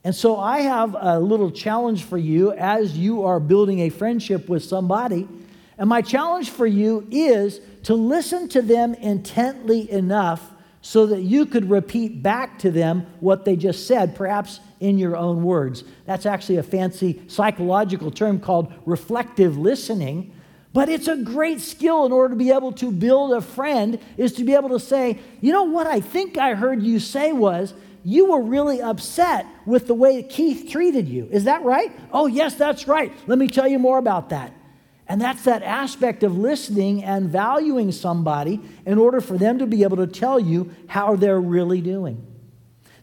And 0.05 0.15
so 0.15 0.37
I 0.37 0.61
have 0.61 0.95
a 0.99 1.19
little 1.19 1.51
challenge 1.51 2.03
for 2.03 2.17
you 2.17 2.53
as 2.53 2.97
you 2.97 3.25
are 3.25 3.39
building 3.39 3.81
a 3.81 3.89
friendship 3.89 4.49
with 4.49 4.63
somebody 4.63 5.27
and 5.77 5.89
my 5.89 6.01
challenge 6.01 6.49
for 6.49 6.67
you 6.67 7.07
is 7.11 7.61
to 7.83 7.95
listen 7.95 8.47
to 8.49 8.61
them 8.61 8.93
intently 8.95 9.91
enough 9.91 10.51
so 10.81 11.05
that 11.07 11.21
you 11.21 11.45
could 11.45 11.69
repeat 11.69 12.21
back 12.21 12.59
to 12.59 12.69
them 12.69 13.07
what 13.21 13.45
they 13.45 13.55
just 13.55 13.87
said, 13.87 14.15
perhaps 14.15 14.59
in 14.81 14.97
your 14.97 15.15
own 15.15 15.43
words. 15.43 15.85
That's 16.05 16.25
actually 16.25 16.57
a 16.57 16.63
fancy 16.63 17.21
psychological 17.27 18.11
term 18.11 18.39
called 18.39 18.73
reflective 18.85 19.57
listening. 19.57 20.33
But 20.73 20.89
it's 20.89 21.07
a 21.07 21.15
great 21.15 21.61
skill 21.61 22.05
in 22.05 22.11
order 22.11 22.33
to 22.33 22.35
be 22.35 22.51
able 22.51 22.73
to 22.73 22.91
build 22.91 23.31
a 23.31 23.41
friend, 23.41 23.97
is 24.17 24.33
to 24.33 24.43
be 24.43 24.55
able 24.55 24.69
to 24.69 24.79
say, 24.79 25.19
you 25.39 25.53
know 25.53 25.63
what 25.63 25.87
I 25.87 26.01
think 26.01 26.37
I 26.37 26.53
heard 26.53 26.83
you 26.83 26.99
say 26.99 27.31
was, 27.31 27.73
you 28.03 28.31
were 28.31 28.41
really 28.41 28.81
upset 28.81 29.45
with 29.65 29.87
the 29.87 29.93
way 29.93 30.21
Keith 30.23 30.69
treated 30.69 31.07
you. 31.07 31.29
Is 31.31 31.45
that 31.45 31.63
right? 31.63 31.97
Oh, 32.11 32.27
yes, 32.27 32.55
that's 32.55 32.87
right. 32.87 33.13
Let 33.27 33.37
me 33.37 33.47
tell 33.47 33.67
you 33.67 33.79
more 33.79 33.97
about 33.97 34.29
that. 34.29 34.51
And 35.13 35.21
that's 35.21 35.43
that 35.43 35.61
aspect 35.61 36.23
of 36.23 36.39
listening 36.39 37.03
and 37.03 37.29
valuing 37.29 37.91
somebody 37.91 38.59
in 38.83 38.97
order 38.97 39.21
for 39.21 39.37
them 39.37 39.59
to 39.59 39.67
be 39.67 39.83
able 39.83 39.97
to 39.97 40.07
tell 40.07 40.39
you 40.39 40.71
how 40.87 41.15
they're 41.15 41.39
really 41.39 41.81
doing. 41.81 42.25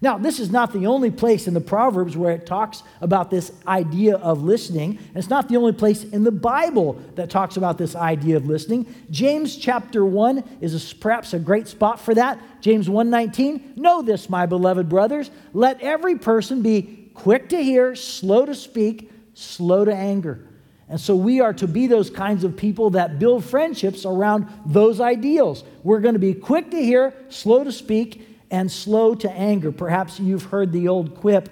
Now, 0.02 0.18
this 0.18 0.40
is 0.40 0.50
not 0.50 0.72
the 0.72 0.88
only 0.88 1.12
place 1.12 1.46
in 1.46 1.54
the 1.54 1.60
Proverbs 1.60 2.16
where 2.16 2.32
it 2.32 2.46
talks 2.46 2.82
about 3.00 3.30
this 3.30 3.52
idea 3.64 4.16
of 4.16 4.42
listening. 4.42 4.98
It's 5.14 5.30
not 5.30 5.48
the 5.48 5.56
only 5.56 5.72
place 5.72 6.02
in 6.02 6.24
the 6.24 6.32
Bible 6.32 7.00
that 7.14 7.30
talks 7.30 7.56
about 7.56 7.78
this 7.78 7.94
idea 7.94 8.36
of 8.36 8.44
listening. 8.44 8.92
James 9.12 9.56
chapter 9.56 10.04
1 10.04 10.42
is 10.60 10.74
a, 10.74 10.96
perhaps 10.96 11.32
a 11.32 11.38
great 11.38 11.68
spot 11.68 12.00
for 12.00 12.12
that. 12.14 12.40
James 12.60 12.88
1:19, 12.88 13.74
"Know 13.76 14.02
this, 14.02 14.28
my 14.28 14.46
beloved 14.46 14.88
brothers, 14.88 15.30
let 15.54 15.80
every 15.80 16.18
person 16.18 16.60
be 16.60 17.12
quick 17.14 17.50
to 17.50 17.62
hear, 17.62 17.94
slow 17.94 18.46
to 18.46 18.54
speak, 18.56 19.12
slow 19.32 19.84
to 19.84 19.94
anger." 19.94 20.49
And 20.90 21.00
so 21.00 21.16
we 21.16 21.40
are 21.40 21.54
to 21.54 21.66
be 21.66 21.86
those 21.86 22.10
kinds 22.10 22.44
of 22.44 22.56
people 22.56 22.90
that 22.90 23.18
build 23.18 23.44
friendships 23.44 24.04
around 24.04 24.48
those 24.66 25.00
ideals. 25.00 25.64
We're 25.82 26.00
going 26.00 26.14
to 26.14 26.20
be 26.20 26.34
quick 26.34 26.70
to 26.72 26.82
hear, 26.82 27.14
slow 27.30 27.64
to 27.64 27.72
speak, 27.72 28.26
and 28.50 28.70
slow 28.70 29.14
to 29.14 29.30
anger. 29.30 29.72
Perhaps 29.72 30.20
you've 30.20 30.44
heard 30.44 30.72
the 30.72 30.88
old 30.88 31.14
quip 31.14 31.48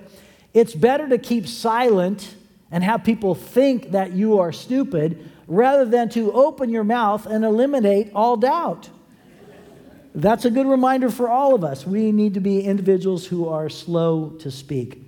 it's 0.55 0.75
better 0.75 1.09
to 1.09 1.19
keep 1.19 1.47
silent 1.47 2.35
and 2.71 2.83
have 2.83 3.05
people 3.05 3.35
think 3.35 3.93
that 3.93 4.13
you 4.13 4.41
are 4.41 4.53
stupid 4.53 5.31
rather 5.47 5.85
than 5.85 6.09
to 6.11 6.33
open 6.33 6.71
your 6.71 6.85
mouth 6.85 7.27
and 7.27 7.45
eliminate 7.45 8.11
all 8.15 8.37
doubt. 8.37 8.91
That's 10.15 10.45
a 10.45 10.51
good 10.51 10.67
reminder 10.67 11.11
for 11.11 11.29
all 11.29 11.55
of 11.55 11.65
us. 11.65 11.87
We 11.87 12.13
need 12.13 12.35
to 12.35 12.41
be 12.41 12.63
individuals 12.63 13.27
who 13.27 13.49
are 13.49 13.69
slow 13.69 14.31
to 14.41 14.51
speak. 14.51 15.08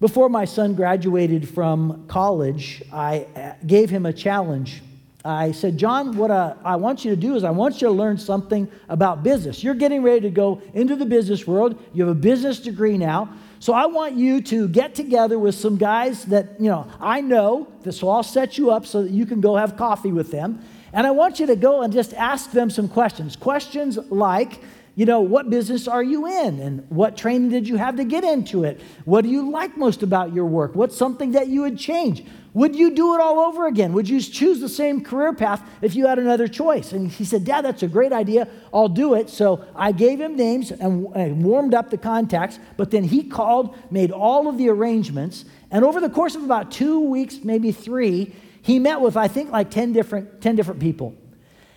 Before 0.00 0.28
my 0.28 0.44
son 0.44 0.74
graduated 0.74 1.48
from 1.48 2.06
college, 2.08 2.82
I 2.92 3.26
uh, 3.36 3.54
gave 3.66 3.90
him 3.90 4.06
a 4.06 4.12
challenge. 4.12 4.82
I 5.24 5.52
said, 5.52 5.78
John, 5.78 6.18
what 6.18 6.30
I 6.30 6.76
want 6.76 7.02
you 7.02 7.10
to 7.12 7.16
do 7.16 7.34
is 7.34 7.44
I 7.44 7.50
want 7.50 7.80
you 7.80 7.88
to 7.88 7.94
learn 7.94 8.18
something 8.18 8.70
about 8.90 9.22
business. 9.22 9.64
You're 9.64 9.74
getting 9.74 10.02
ready 10.02 10.20
to 10.22 10.30
go 10.30 10.60
into 10.74 10.96
the 10.96 11.06
business 11.06 11.46
world. 11.46 11.82
You 11.94 12.06
have 12.06 12.14
a 12.14 12.20
business 12.20 12.60
degree 12.60 12.98
now. 12.98 13.32
So 13.58 13.72
I 13.72 13.86
want 13.86 14.16
you 14.16 14.42
to 14.42 14.68
get 14.68 14.94
together 14.94 15.38
with 15.38 15.54
some 15.54 15.78
guys 15.78 16.26
that, 16.26 16.60
you 16.60 16.68
know, 16.68 16.86
I 17.00 17.22
know. 17.22 17.68
Will 17.86 18.08
all 18.10 18.22
set 18.22 18.58
you 18.58 18.70
up 18.70 18.84
so 18.84 19.02
that 19.02 19.12
you 19.12 19.24
can 19.24 19.40
go 19.40 19.56
have 19.56 19.78
coffee 19.78 20.12
with 20.12 20.30
them. 20.30 20.62
And 20.92 21.06
I 21.06 21.10
want 21.12 21.40
you 21.40 21.46
to 21.46 21.56
go 21.56 21.80
and 21.80 21.90
just 21.90 22.12
ask 22.12 22.50
them 22.50 22.68
some 22.68 22.88
questions. 22.88 23.34
Questions 23.34 23.96
like, 24.10 24.60
you 24.96 25.06
know, 25.06 25.20
what 25.20 25.50
business 25.50 25.88
are 25.88 26.02
you 26.02 26.26
in? 26.26 26.60
And 26.60 26.86
what 26.88 27.16
training 27.16 27.48
did 27.48 27.68
you 27.68 27.76
have 27.76 27.96
to 27.96 28.04
get 28.04 28.22
into 28.22 28.62
it? 28.62 28.80
What 29.04 29.22
do 29.22 29.28
you 29.28 29.50
like 29.50 29.76
most 29.76 30.02
about 30.02 30.32
your 30.32 30.46
work? 30.46 30.76
What's 30.76 30.96
something 30.96 31.32
that 31.32 31.48
you 31.48 31.62
would 31.62 31.78
change? 31.78 32.24
Would 32.52 32.76
you 32.76 32.94
do 32.94 33.14
it 33.16 33.20
all 33.20 33.40
over 33.40 33.66
again? 33.66 33.92
Would 33.94 34.08
you 34.08 34.20
choose 34.20 34.60
the 34.60 34.68
same 34.68 35.02
career 35.02 35.32
path 35.32 35.68
if 35.82 35.96
you 35.96 36.06
had 36.06 36.20
another 36.20 36.46
choice? 36.46 36.92
And 36.92 37.10
he 37.10 37.24
said, 37.24 37.44
Dad, 37.44 37.62
that's 37.62 37.82
a 37.82 37.88
great 37.88 38.12
idea. 38.12 38.46
I'll 38.72 38.88
do 38.88 39.14
it. 39.14 39.28
So 39.28 39.66
I 39.74 39.90
gave 39.90 40.20
him 40.20 40.36
names 40.36 40.70
and, 40.70 41.42
warmed 41.42 41.74
up 41.74 41.90
the 41.90 41.98
contacts, 41.98 42.60
but 42.76 42.92
then 42.92 43.02
he 43.02 43.24
called, 43.24 43.76
made 43.90 44.12
all 44.12 44.46
of 44.46 44.56
the 44.56 44.68
arrangements. 44.68 45.44
And 45.72 45.84
over 45.84 46.00
the 46.00 46.08
course 46.08 46.36
of 46.36 46.44
about 46.44 46.70
two 46.70 47.00
weeks, 47.00 47.40
maybe 47.42 47.72
three, 47.72 48.32
he 48.62 48.78
met 48.78 49.00
with, 49.00 49.16
I 49.16 49.26
think, 49.26 49.50
like 49.50 49.72
10 49.72 49.92
different, 49.92 50.40
10 50.40 50.54
different 50.54 50.78
people. 50.78 51.16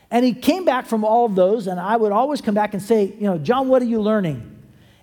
And 0.10 0.24
he 0.24 0.34
came 0.34 0.64
back 0.64 0.86
from 0.86 1.04
all 1.04 1.26
of 1.26 1.36
those, 1.36 1.68
and 1.68 1.80
I 1.80 1.98
would 1.98 2.12
always 2.12 2.40
come 2.42 2.56
back 2.56 2.74
and 2.74 2.82
say, 2.82 3.14
You 3.20 3.24
know, 3.24 3.38
John, 3.38 3.68
what 3.68 3.82
are 3.82 3.86
you 3.86 4.02
learning? 4.02 4.54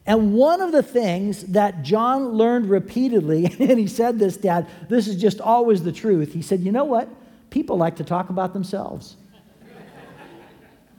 And 0.07 0.35
one 0.35 0.61
of 0.61 0.73
the 0.73 0.83
things 0.83 1.45
that 1.45 1.83
John 1.83 2.33
learned 2.33 2.69
repeatedly, 2.69 3.47
and 3.59 3.79
he 3.79 3.87
said 3.87 4.19
this, 4.19 4.37
Dad, 4.37 4.69
this 4.89 5.07
is 5.09 5.17
just 5.17 5.41
always 5.41 5.83
the 5.83 5.93
truth. 5.93 6.33
He 6.33 6.43
said, 6.43 6.61
You 6.61 6.73
know 6.73 6.85
what? 6.85 7.09
People 7.51 7.77
like 7.77 7.97
to 7.97 8.05
talk 8.05 8.31
about 8.31 8.53
themselves. 8.53 9.17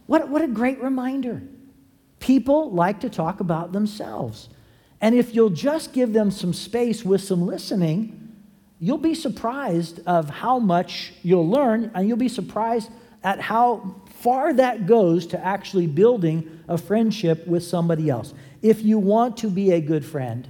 what, 0.05 0.29
what 0.29 0.41
a 0.41 0.47
great 0.47 0.81
reminder. 0.81 1.41
People 2.19 2.71
like 2.71 3.01
to 3.01 3.09
talk 3.09 3.39
about 3.39 3.71
themselves. 3.71 4.49
And 5.01 5.13
if 5.13 5.35
you'll 5.35 5.49
just 5.49 5.93
give 5.93 6.13
them 6.13 6.31
some 6.31 6.53
space 6.53 7.03
with 7.03 7.21
some 7.21 7.45
listening, 7.45 8.33
you'll 8.79 8.97
be 8.97 9.13
surprised 9.13 9.99
of 10.07 10.29
how 10.29 10.59
much 10.59 11.13
you'll 11.21 11.47
learn, 11.47 11.91
and 11.93 12.07
you'll 12.07 12.17
be 12.17 12.29
surprised 12.29 12.89
at 13.25 13.41
how 13.41 13.95
far 14.19 14.53
that 14.53 14.85
goes 14.85 15.25
to 15.25 15.43
actually 15.43 15.87
building 15.87 16.61
a 16.67 16.77
friendship 16.77 17.45
with 17.47 17.63
somebody 17.63 18.07
else. 18.07 18.35
If 18.61 18.83
you 18.83 18.99
want 18.99 19.35
to 19.37 19.49
be 19.49 19.71
a 19.71 19.81
good 19.81 20.05
friend, 20.05 20.47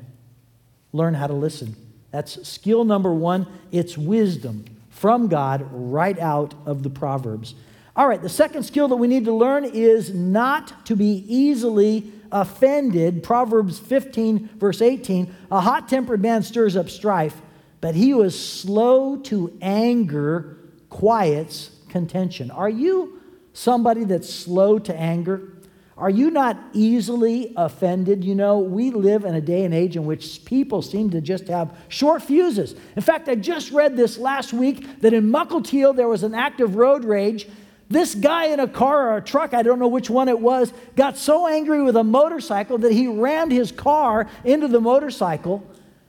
learn 0.91 1.13
how 1.13 1.27
to 1.27 1.33
listen. 1.33 1.75
That's 2.11 2.45
skill 2.47 2.83
number 2.83 3.13
one. 3.13 3.47
It's 3.71 3.97
wisdom 3.97 4.65
from 4.89 5.29
God 5.29 5.65
right 5.71 6.19
out 6.19 6.53
of 6.65 6.83
the 6.83 6.89
Proverbs. 6.89 7.55
All 7.95 8.09
right, 8.09 8.21
the 8.21 8.27
second 8.27 8.63
skill 8.63 8.89
that 8.89 8.97
we 8.97 9.07
need 9.07 9.23
to 9.23 9.33
learn 9.33 9.63
is 9.63 10.13
not 10.13 10.85
to 10.87 10.97
be 10.97 11.23
easily 11.29 12.11
offended. 12.29 13.23
Proverbs 13.23 13.79
15, 13.79 14.49
verse 14.57 14.81
18 14.81 15.33
A 15.49 15.61
hot 15.61 15.87
tempered 15.87 16.21
man 16.21 16.43
stirs 16.43 16.75
up 16.75 16.89
strife, 16.89 17.41
but 17.79 17.95
he 17.95 18.09
who 18.09 18.21
is 18.23 18.37
slow 18.37 19.15
to 19.17 19.57
anger 19.61 20.57
quiets 20.89 21.71
contention. 21.95 22.51
Are 22.51 22.67
you 22.67 23.21
somebody 23.53 24.03
that's 24.03 24.29
slow 24.29 24.79
to 24.79 24.93
anger? 24.93 25.53
Are 25.97 26.09
you 26.09 26.29
not 26.29 26.61
easily 26.73 27.53
offended? 27.55 28.21
You 28.21 28.35
know, 28.35 28.59
we 28.59 28.91
live 28.91 29.23
in 29.23 29.33
a 29.33 29.39
day 29.39 29.63
and 29.63 29.73
age 29.73 29.95
in 29.95 30.05
which 30.05 30.43
people 30.43 30.81
seem 30.81 31.09
to 31.11 31.21
just 31.21 31.47
have 31.47 31.73
short 31.87 32.21
fuses. 32.21 32.75
In 32.97 33.01
fact, 33.01 33.29
I 33.29 33.35
just 33.35 33.71
read 33.71 33.95
this 33.95 34.17
last 34.17 34.51
week 34.51 34.99
that 34.99 35.13
in 35.13 35.31
Mukilteo 35.31 35.95
there 35.95 36.09
was 36.09 36.23
an 36.23 36.35
act 36.35 36.59
of 36.59 36.75
road 36.75 37.05
rage. 37.05 37.47
This 37.87 38.13
guy 38.13 38.47
in 38.47 38.59
a 38.59 38.67
car 38.67 39.11
or 39.11 39.17
a 39.17 39.21
truck, 39.21 39.53
I 39.53 39.63
don't 39.63 39.79
know 39.79 39.87
which 39.87 40.09
one 40.09 40.27
it 40.27 40.41
was, 40.41 40.73
got 40.97 41.17
so 41.17 41.47
angry 41.47 41.81
with 41.81 41.95
a 41.95 42.03
motorcycle 42.03 42.77
that 42.79 42.91
he 42.91 43.07
rammed 43.07 43.53
his 43.53 43.71
car 43.71 44.27
into 44.43 44.67
the 44.67 44.81
motorcycle. 44.81 45.65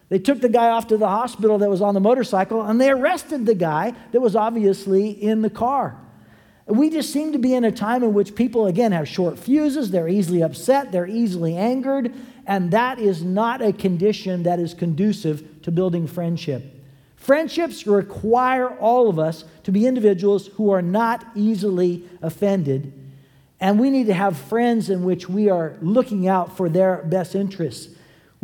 They 0.08 0.18
took 0.18 0.40
the 0.40 0.48
guy 0.48 0.68
off 0.70 0.86
to 0.88 0.96
the 0.96 1.08
hospital 1.08 1.58
that 1.58 1.70
was 1.70 1.82
on 1.82 1.94
the 1.94 2.00
motorcycle 2.00 2.62
and 2.62 2.80
they 2.80 2.90
arrested 2.90 3.44
the 3.46 3.54
guy 3.54 3.94
that 4.12 4.20
was 4.20 4.36
obviously 4.36 5.10
in 5.10 5.42
the 5.42 5.50
car. 5.50 5.96
We 6.66 6.90
just 6.90 7.12
seem 7.12 7.32
to 7.32 7.38
be 7.38 7.54
in 7.54 7.64
a 7.64 7.70
time 7.70 8.02
in 8.02 8.12
which 8.12 8.34
people, 8.34 8.66
again, 8.66 8.90
have 8.90 9.08
short 9.08 9.38
fuses, 9.38 9.92
they're 9.92 10.08
easily 10.08 10.42
upset, 10.42 10.90
they're 10.90 11.06
easily 11.06 11.56
angered, 11.56 12.12
and 12.44 12.72
that 12.72 12.98
is 12.98 13.22
not 13.22 13.62
a 13.62 13.72
condition 13.72 14.42
that 14.42 14.58
is 14.58 14.75
conducive 14.75 15.62
to 15.62 15.70
building 15.70 16.08
friendship. 16.08 16.64
Friendships 17.14 17.86
require 17.86 18.68
all 18.78 19.08
of 19.08 19.18
us 19.18 19.44
to 19.62 19.70
be 19.70 19.86
individuals 19.86 20.48
who 20.54 20.70
are 20.70 20.82
not 20.82 21.25
easily 21.36 22.02
offended, 22.20 22.92
and 23.60 23.78
we 23.78 23.88
need 23.88 24.06
to 24.06 24.14
have 24.14 24.36
friends 24.36 24.90
in 24.90 25.04
which 25.04 25.28
we 25.28 25.48
are 25.48 25.76
looking 25.80 26.26
out 26.26 26.56
for 26.56 26.68
their 26.68 26.96
best 27.04 27.36
interests. 27.36 27.95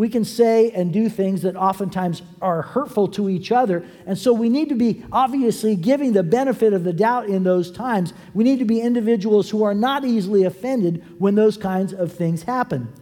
We 0.03 0.09
can 0.09 0.25
say 0.25 0.73
and 0.73 0.93
do 0.93 1.09
things 1.09 1.43
that 1.43 1.55
oftentimes 1.55 2.23
are 2.41 2.63
hurtful 2.63 3.07
to 3.11 3.31
each 3.31 3.53
other. 3.53 3.85
And 4.05 4.19
so 4.19 4.33
we 4.33 4.49
need 4.49 4.69
to 4.71 4.75
be 4.75 5.05
obviously 5.13 5.77
giving 5.77 6.13
the 6.13 6.25
benefit 6.25 6.73
of 6.73 6.83
the 6.83 6.93
doubt 6.93 7.27
in 7.27 7.45
those 7.45 7.71
times. 7.71 8.13
We 8.35 8.43
need 8.43 8.59
to 8.59 8.65
be 8.65 8.81
individuals 8.81 9.49
who 9.49 9.63
are 9.63 9.75
not 9.75 10.05
easily 10.05 10.43
offended 10.43 11.05
when 11.21 11.37
those 11.37 11.57
kinds 11.57 11.93
of 11.93 12.11
things 12.11 12.43
happen. 12.43 12.93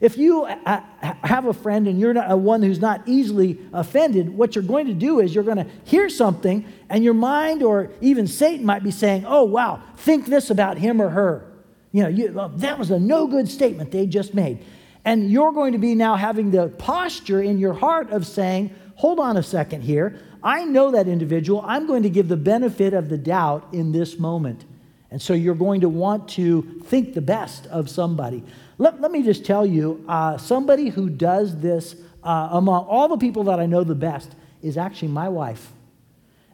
If 0.00 0.18
you 0.18 0.46
uh, 0.46 0.80
have 1.00 1.46
a 1.46 1.54
friend 1.54 1.86
and 1.86 2.00
you're 2.00 2.12
not 2.12 2.36
one 2.40 2.60
who's 2.64 2.80
not 2.80 3.06
easily 3.06 3.60
offended, 3.72 4.28
what 4.28 4.56
you're 4.56 4.64
going 4.64 4.88
to 4.88 4.94
do 4.94 5.20
is 5.20 5.32
you're 5.32 5.44
going 5.44 5.58
to 5.58 5.66
hear 5.84 6.08
something, 6.08 6.66
and 6.90 7.04
your 7.04 7.14
mind 7.14 7.62
or 7.62 7.92
even 8.00 8.26
Satan 8.26 8.66
might 8.66 8.82
be 8.82 8.90
saying, 8.90 9.24
Oh, 9.28 9.44
wow, 9.44 9.80
think 9.96 10.26
this 10.26 10.50
about 10.50 10.78
him 10.78 11.00
or 11.00 11.10
her. 11.10 11.52
You 11.92 12.02
know, 12.02 12.08
you, 12.08 12.50
that 12.56 12.80
was 12.80 12.90
a 12.90 12.98
no 12.98 13.28
good 13.28 13.48
statement 13.48 13.92
they 13.92 14.06
just 14.06 14.34
made. 14.34 14.64
And 15.08 15.30
you're 15.30 15.52
going 15.52 15.72
to 15.72 15.78
be 15.78 15.94
now 15.94 16.16
having 16.16 16.50
the 16.50 16.68
posture 16.68 17.40
in 17.40 17.58
your 17.58 17.72
heart 17.72 18.10
of 18.10 18.26
saying, 18.26 18.74
hold 18.96 19.18
on 19.18 19.38
a 19.38 19.42
second 19.42 19.80
here. 19.80 20.20
I 20.42 20.66
know 20.66 20.90
that 20.90 21.08
individual. 21.08 21.64
I'm 21.66 21.86
going 21.86 22.02
to 22.02 22.10
give 22.10 22.28
the 22.28 22.36
benefit 22.36 22.92
of 22.92 23.08
the 23.08 23.16
doubt 23.16 23.68
in 23.72 23.90
this 23.90 24.18
moment. 24.18 24.66
And 25.10 25.22
so 25.22 25.32
you're 25.32 25.54
going 25.54 25.80
to 25.80 25.88
want 25.88 26.28
to 26.32 26.82
think 26.84 27.14
the 27.14 27.22
best 27.22 27.66
of 27.68 27.88
somebody. 27.88 28.44
Let, 28.76 29.00
let 29.00 29.10
me 29.10 29.22
just 29.22 29.46
tell 29.46 29.64
you 29.64 30.04
uh, 30.06 30.36
somebody 30.36 30.90
who 30.90 31.08
does 31.08 31.58
this 31.58 31.96
uh, 32.22 32.50
among 32.52 32.84
all 32.84 33.08
the 33.08 33.16
people 33.16 33.44
that 33.44 33.58
I 33.58 33.64
know 33.64 33.84
the 33.84 33.94
best 33.94 34.34
is 34.60 34.76
actually 34.76 35.08
my 35.08 35.30
wife. 35.30 35.72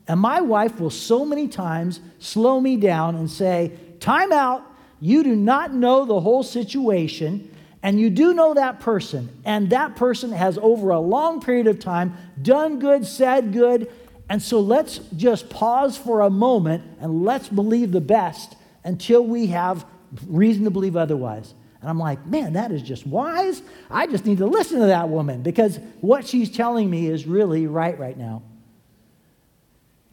And 0.07 0.21
my 0.21 0.41
wife 0.41 0.79
will 0.79 0.91
so 0.91 1.25
many 1.25 1.49
times 1.49 1.99
slow 2.21 2.61
me 2.61 2.77
down 2.77 3.17
and 3.17 3.29
say, 3.29 3.73
Time 3.99 4.31
out. 4.31 4.63
you 5.01 5.25
do 5.25 5.35
not 5.35 5.75
know 5.75 6.05
the 6.05 6.21
whole 6.21 6.45
situation, 6.45 7.51
and 7.85 8.01
you 8.01 8.09
do 8.09 8.33
know 8.33 8.55
that 8.55 8.81
person, 8.81 9.29
and 9.45 9.69
that 9.69 9.95
person 9.95 10.33
has 10.33 10.57
over 10.57 10.89
a 10.89 10.99
long 10.99 11.43
period 11.43 11.67
of 11.67 11.79
time 11.79 12.17
done 12.41 12.79
good, 12.79 13.07
said 13.07 13.53
good, 13.53 13.93
and 14.31 14.43
so 14.43 14.59
let's 14.61 15.01
just 15.15 15.51
pause 15.51 15.99
for 15.99 16.23
a 16.23 16.31
moment 16.31 16.83
and 17.01 17.25
let's 17.25 17.51
believe 17.51 17.93
the 17.93 18.01
best 18.01 18.57
until 18.85 19.23
we 19.23 19.49
have 19.49 19.85
reason 20.27 20.65
to 20.65 20.71
believe 20.71 20.97
otherwise. 20.97 21.53
And 21.83 21.91
I'm 21.91 21.99
like, 21.99 22.25
man, 22.25 22.55
that 22.55 22.73
is 22.73 22.81
just 22.81 23.07
wise. 23.07 23.61
I 23.91 24.07
just 24.07 24.25
need 24.25 24.39
to 24.39 24.47
listen 24.47 24.81
to 24.81 24.87
that 24.87 25.11
woman 25.11 25.43
because 25.43 25.79
what 26.01 26.27
she's 26.27 26.51
telling 26.51 26.89
me 26.89 27.09
is 27.09 27.27
really 27.27 27.67
right 27.67 27.99
right 27.99 28.17
now. 28.17 28.43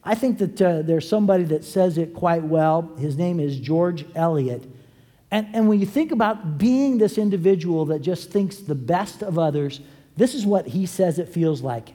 I 0.04 0.14
think 0.14 0.36
that 0.38 0.60
uh, 0.60 0.82
there's 0.82 1.08
somebody 1.08 1.44
that 1.44 1.64
says 1.64 1.96
it 1.96 2.12
quite 2.12 2.42
well. 2.42 2.92
His 2.98 3.16
name 3.16 3.40
is 3.40 3.58
George 3.58 4.04
Eliot. 4.14 4.62
And, 5.32 5.48
and 5.54 5.66
when 5.66 5.80
you 5.80 5.86
think 5.86 6.12
about 6.12 6.58
being 6.58 6.98
this 6.98 7.16
individual 7.16 7.86
that 7.86 8.00
just 8.00 8.30
thinks 8.30 8.58
the 8.58 8.74
best 8.74 9.22
of 9.22 9.38
others, 9.38 9.80
this 10.14 10.34
is 10.34 10.44
what 10.44 10.68
he 10.68 10.84
says 10.84 11.18
it 11.18 11.30
feels 11.30 11.62
like. 11.62 11.94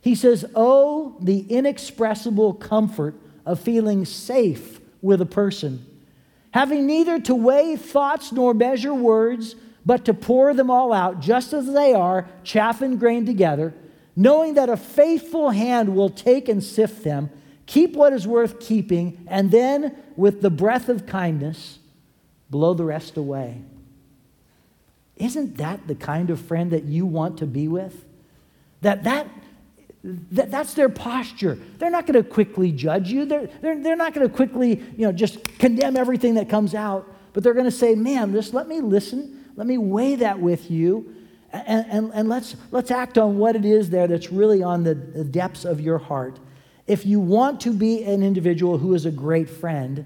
He 0.00 0.14
says, 0.14 0.44
Oh, 0.54 1.16
the 1.20 1.40
inexpressible 1.40 2.54
comfort 2.54 3.16
of 3.44 3.58
feeling 3.58 4.04
safe 4.04 4.80
with 5.02 5.20
a 5.20 5.26
person, 5.26 5.84
having 6.52 6.86
neither 6.86 7.18
to 7.22 7.34
weigh 7.34 7.74
thoughts 7.74 8.30
nor 8.30 8.54
measure 8.54 8.94
words, 8.94 9.56
but 9.84 10.04
to 10.04 10.14
pour 10.14 10.54
them 10.54 10.70
all 10.70 10.92
out 10.92 11.18
just 11.20 11.52
as 11.52 11.72
they 11.72 11.92
are, 11.92 12.28
chaff 12.44 12.82
and 12.82 13.00
grain 13.00 13.26
together, 13.26 13.74
knowing 14.14 14.54
that 14.54 14.68
a 14.68 14.76
faithful 14.76 15.50
hand 15.50 15.96
will 15.96 16.10
take 16.10 16.48
and 16.48 16.62
sift 16.62 17.02
them, 17.02 17.30
keep 17.66 17.94
what 17.94 18.12
is 18.12 18.28
worth 18.28 18.60
keeping, 18.60 19.26
and 19.26 19.50
then, 19.50 19.96
with 20.14 20.40
the 20.40 20.50
breath 20.50 20.88
of 20.88 21.04
kindness, 21.04 21.80
blow 22.50 22.74
the 22.74 22.84
rest 22.84 23.16
away. 23.16 23.62
Isn't 25.16 25.56
that 25.56 25.86
the 25.86 25.94
kind 25.94 26.30
of 26.30 26.40
friend 26.40 26.70
that 26.72 26.84
you 26.84 27.06
want 27.06 27.38
to 27.38 27.46
be 27.46 27.68
with? 27.68 28.04
That 28.82 29.04
that, 29.04 29.28
that 30.04 30.50
that's 30.50 30.74
their 30.74 30.88
posture. 30.88 31.58
They're 31.78 31.90
not 31.90 32.06
going 32.06 32.22
to 32.22 32.28
quickly 32.28 32.70
judge 32.70 33.10
you. 33.10 33.24
They're, 33.24 33.48
they're, 33.60 33.82
they're 33.82 33.96
not 33.96 34.14
going 34.14 34.28
to 34.28 34.34
quickly, 34.34 34.82
you 34.96 35.06
know, 35.06 35.12
just 35.12 35.42
condemn 35.58 35.96
everything 35.96 36.34
that 36.34 36.48
comes 36.48 36.74
out. 36.74 37.10
But 37.32 37.42
they're 37.42 37.54
going 37.54 37.64
to 37.66 37.70
say, 37.70 37.94
man, 37.94 38.32
just 38.32 38.54
let 38.54 38.68
me 38.68 38.80
listen. 38.80 39.44
Let 39.56 39.66
me 39.66 39.78
weigh 39.78 40.16
that 40.16 40.38
with 40.38 40.70
you. 40.70 41.14
And, 41.52 41.86
and, 41.88 42.10
and 42.14 42.28
let's, 42.28 42.56
let's 42.70 42.90
act 42.90 43.16
on 43.18 43.38
what 43.38 43.56
it 43.56 43.64
is 43.64 43.90
there 43.90 44.06
that's 44.06 44.30
really 44.30 44.62
on 44.62 44.84
the, 44.84 44.94
the 44.94 45.24
depths 45.24 45.64
of 45.64 45.80
your 45.80 45.98
heart. 45.98 46.38
If 46.86 47.06
you 47.06 47.18
want 47.20 47.60
to 47.62 47.72
be 47.72 48.04
an 48.04 48.22
individual 48.22 48.78
who 48.78 48.94
is 48.94 49.06
a 49.06 49.10
great 49.10 49.48
friend, 49.48 50.04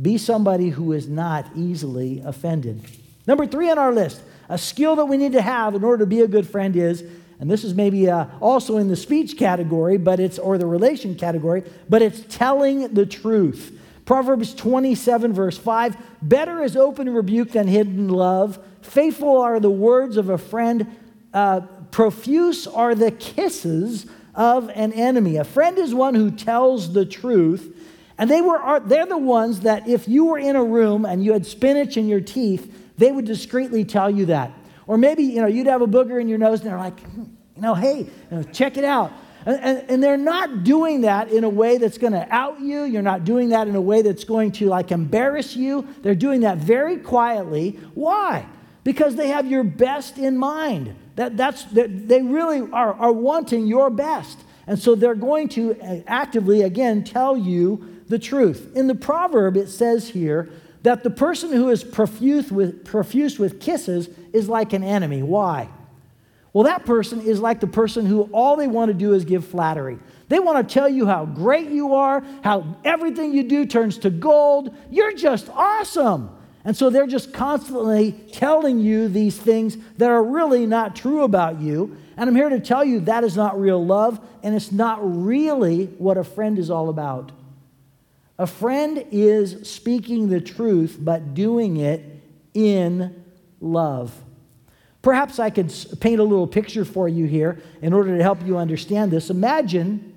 be 0.00 0.18
somebody 0.18 0.70
who 0.70 0.92
is 0.92 1.08
not 1.08 1.46
easily 1.54 2.22
offended. 2.24 2.82
Number 3.26 3.46
three 3.46 3.70
on 3.70 3.78
our 3.78 3.92
list, 3.92 4.22
a 4.48 4.58
skill 4.58 4.96
that 4.96 5.06
we 5.06 5.16
need 5.16 5.32
to 5.32 5.42
have 5.42 5.74
in 5.74 5.82
order 5.82 6.04
to 6.04 6.06
be 6.06 6.20
a 6.20 6.28
good 6.28 6.46
friend 6.46 6.76
is, 6.76 7.02
and 7.40 7.50
this 7.50 7.64
is 7.64 7.74
maybe 7.74 8.08
uh, 8.08 8.26
also 8.40 8.76
in 8.76 8.88
the 8.88 8.96
speech 8.96 9.36
category, 9.36 9.96
but 9.96 10.20
it's 10.20 10.38
or 10.38 10.58
the 10.58 10.66
relation 10.66 11.14
category, 11.14 11.64
but 11.88 12.02
it's 12.02 12.20
telling 12.34 12.94
the 12.94 13.06
truth. 13.06 13.78
Proverbs 14.04 14.54
27, 14.54 15.32
verse 15.32 15.58
5 15.58 15.96
Better 16.22 16.62
is 16.62 16.76
open 16.76 17.12
rebuke 17.12 17.52
than 17.52 17.66
hidden 17.66 18.08
love. 18.08 18.58
Faithful 18.82 19.40
are 19.40 19.58
the 19.58 19.70
words 19.70 20.16
of 20.16 20.30
a 20.30 20.38
friend. 20.38 20.96
Uh, 21.34 21.60
profuse 21.90 22.66
are 22.66 22.94
the 22.94 23.10
kisses 23.10 24.06
of 24.34 24.70
an 24.70 24.92
enemy. 24.92 25.36
A 25.36 25.44
friend 25.44 25.76
is 25.78 25.94
one 25.94 26.14
who 26.14 26.30
tells 26.30 26.92
the 26.92 27.04
truth 27.04 27.75
and 28.18 28.30
they 28.30 28.40
were, 28.40 28.80
they're 28.80 29.06
the 29.06 29.18
ones 29.18 29.60
that 29.60 29.88
if 29.88 30.08
you 30.08 30.26
were 30.26 30.38
in 30.38 30.56
a 30.56 30.64
room 30.64 31.04
and 31.04 31.24
you 31.24 31.32
had 31.32 31.44
spinach 31.46 31.96
in 31.96 32.08
your 32.08 32.20
teeth, 32.20 32.72
they 32.96 33.12
would 33.12 33.26
discreetly 33.26 33.84
tell 33.84 34.10
you 34.10 34.26
that. 34.26 34.52
Or 34.86 34.96
maybe, 34.96 35.24
you 35.24 35.40
know, 35.40 35.48
you'd 35.48 35.66
have 35.66 35.82
a 35.82 35.86
booger 35.86 36.20
in 36.20 36.28
your 36.28 36.38
nose 36.38 36.60
and 36.60 36.70
they're 36.70 36.78
like, 36.78 36.98
hmm, 37.00 37.24
you 37.56 37.62
know, 37.62 37.74
hey, 37.74 37.98
you 37.98 38.10
know, 38.30 38.42
check 38.44 38.76
it 38.76 38.84
out. 38.84 39.12
And, 39.44 39.60
and, 39.60 39.90
and, 39.90 40.02
they're 40.02 40.16
not 40.16 40.64
doing 40.64 41.02
that 41.02 41.30
in 41.30 41.44
a 41.44 41.48
way 41.48 41.78
that's 41.78 41.98
going 41.98 42.14
to 42.14 42.26
out 42.34 42.60
you. 42.60 42.82
You're 42.82 43.02
not 43.02 43.24
doing 43.24 43.50
that 43.50 43.68
in 43.68 43.76
a 43.76 43.80
way 43.80 44.02
that's 44.02 44.24
going 44.24 44.52
to 44.52 44.66
like 44.66 44.90
embarrass 44.90 45.54
you. 45.54 45.86
They're 46.02 46.16
doing 46.16 46.40
that 46.40 46.58
very 46.58 46.96
quietly. 46.96 47.78
Why? 47.94 48.46
Because 48.82 49.14
they 49.14 49.28
have 49.28 49.46
your 49.46 49.62
best 49.62 50.18
in 50.18 50.36
mind. 50.36 50.96
That, 51.14 51.36
that's, 51.36 51.64
that 51.66 52.08
they 52.08 52.22
really 52.22 52.68
are, 52.72 52.94
are 52.94 53.12
wanting 53.12 53.66
your 53.66 53.88
best. 53.88 54.38
And 54.66 54.78
so 54.78 54.96
they're 54.96 55.14
going 55.14 55.48
to 55.50 55.80
uh, 55.80 56.00
actively, 56.06 56.62
again, 56.62 57.04
tell 57.04 57.36
you 57.36 57.95
the 58.08 58.18
truth. 58.18 58.74
In 58.76 58.86
the 58.86 58.94
proverb, 58.94 59.56
it 59.56 59.68
says 59.68 60.08
here 60.08 60.48
that 60.82 61.02
the 61.02 61.10
person 61.10 61.52
who 61.52 61.68
is 61.70 61.82
profuse 61.82 62.50
with, 62.50 62.84
profuse 62.84 63.38
with 63.38 63.60
kisses 63.60 64.08
is 64.32 64.48
like 64.48 64.72
an 64.72 64.84
enemy. 64.84 65.22
Why? 65.22 65.68
Well, 66.52 66.64
that 66.64 66.86
person 66.86 67.20
is 67.20 67.40
like 67.40 67.60
the 67.60 67.66
person 67.66 68.06
who 68.06 68.22
all 68.32 68.56
they 68.56 68.66
want 68.66 68.88
to 68.88 68.94
do 68.94 69.12
is 69.12 69.24
give 69.24 69.44
flattery. 69.44 69.98
They 70.28 70.38
want 70.38 70.66
to 70.66 70.72
tell 70.72 70.88
you 70.88 71.06
how 71.06 71.26
great 71.26 71.68
you 71.68 71.94
are, 71.94 72.24
how 72.42 72.76
everything 72.84 73.34
you 73.34 73.42
do 73.42 73.66
turns 73.66 73.98
to 73.98 74.10
gold. 74.10 74.74
You're 74.90 75.12
just 75.12 75.50
awesome. 75.50 76.30
And 76.64 76.76
so 76.76 76.90
they're 76.90 77.06
just 77.06 77.32
constantly 77.32 78.12
telling 78.32 78.80
you 78.80 79.08
these 79.08 79.36
things 79.36 79.76
that 79.98 80.10
are 80.10 80.22
really 80.22 80.66
not 80.66 80.96
true 80.96 81.22
about 81.22 81.60
you. 81.60 81.96
And 82.16 82.28
I'm 82.28 82.34
here 82.34 82.48
to 82.48 82.58
tell 82.58 82.84
you 82.84 83.00
that 83.00 83.22
is 83.22 83.36
not 83.36 83.60
real 83.60 83.84
love, 83.84 84.18
and 84.42 84.54
it's 84.54 84.72
not 84.72 84.98
really 85.02 85.86
what 85.98 86.16
a 86.16 86.24
friend 86.24 86.58
is 86.58 86.70
all 86.70 86.88
about. 86.88 87.30
A 88.38 88.46
friend 88.46 89.04
is 89.10 89.68
speaking 89.68 90.28
the 90.28 90.40
truth, 90.40 90.98
but 91.00 91.34
doing 91.34 91.78
it 91.78 92.02
in 92.52 93.24
love. 93.60 94.14
Perhaps 95.00 95.38
I 95.38 95.50
could 95.50 95.72
paint 96.00 96.20
a 96.20 96.24
little 96.24 96.46
picture 96.46 96.84
for 96.84 97.08
you 97.08 97.26
here 97.26 97.62
in 97.80 97.92
order 97.92 98.16
to 98.16 98.22
help 98.22 98.44
you 98.44 98.58
understand 98.58 99.10
this. 99.10 99.30
Imagine 99.30 100.12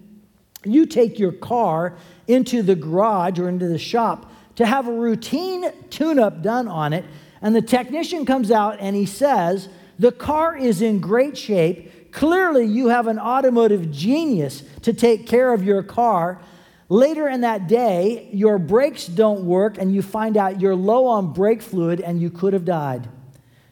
you 0.65 0.85
take 0.85 1.19
your 1.19 1.31
car 1.31 1.95
into 2.27 2.61
the 2.61 2.75
garage 2.75 3.39
or 3.39 3.47
into 3.47 3.67
the 3.67 3.77
shop 3.77 4.31
to 4.55 4.65
have 4.65 4.87
a 4.87 4.91
routine 4.91 5.71
tune 5.89 6.19
up 6.19 6.41
done 6.41 6.67
on 6.67 6.91
it, 6.91 7.05
and 7.41 7.55
the 7.55 7.61
technician 7.61 8.25
comes 8.25 8.51
out 8.51 8.77
and 8.79 8.95
he 8.95 9.05
says, 9.05 9.69
The 9.97 10.11
car 10.11 10.57
is 10.57 10.81
in 10.81 10.99
great 10.99 11.37
shape. 11.37 12.11
Clearly, 12.11 12.65
you 12.65 12.87
have 12.87 13.07
an 13.07 13.19
automotive 13.19 13.91
genius 13.91 14.63
to 14.81 14.91
take 14.91 15.27
care 15.27 15.53
of 15.53 15.63
your 15.63 15.83
car. 15.83 16.41
Later 16.89 17.27
in 17.29 17.41
that 17.41 17.67
day, 17.67 18.27
your 18.33 18.57
brakes 18.57 19.05
don't 19.05 19.45
work 19.45 19.77
and 19.77 19.93
you 19.93 20.01
find 20.01 20.35
out 20.35 20.59
you're 20.59 20.75
low 20.75 21.05
on 21.05 21.33
brake 21.33 21.61
fluid 21.61 22.01
and 22.01 22.19
you 22.19 22.31
could 22.31 22.53
have 22.53 22.65
died. 22.65 23.07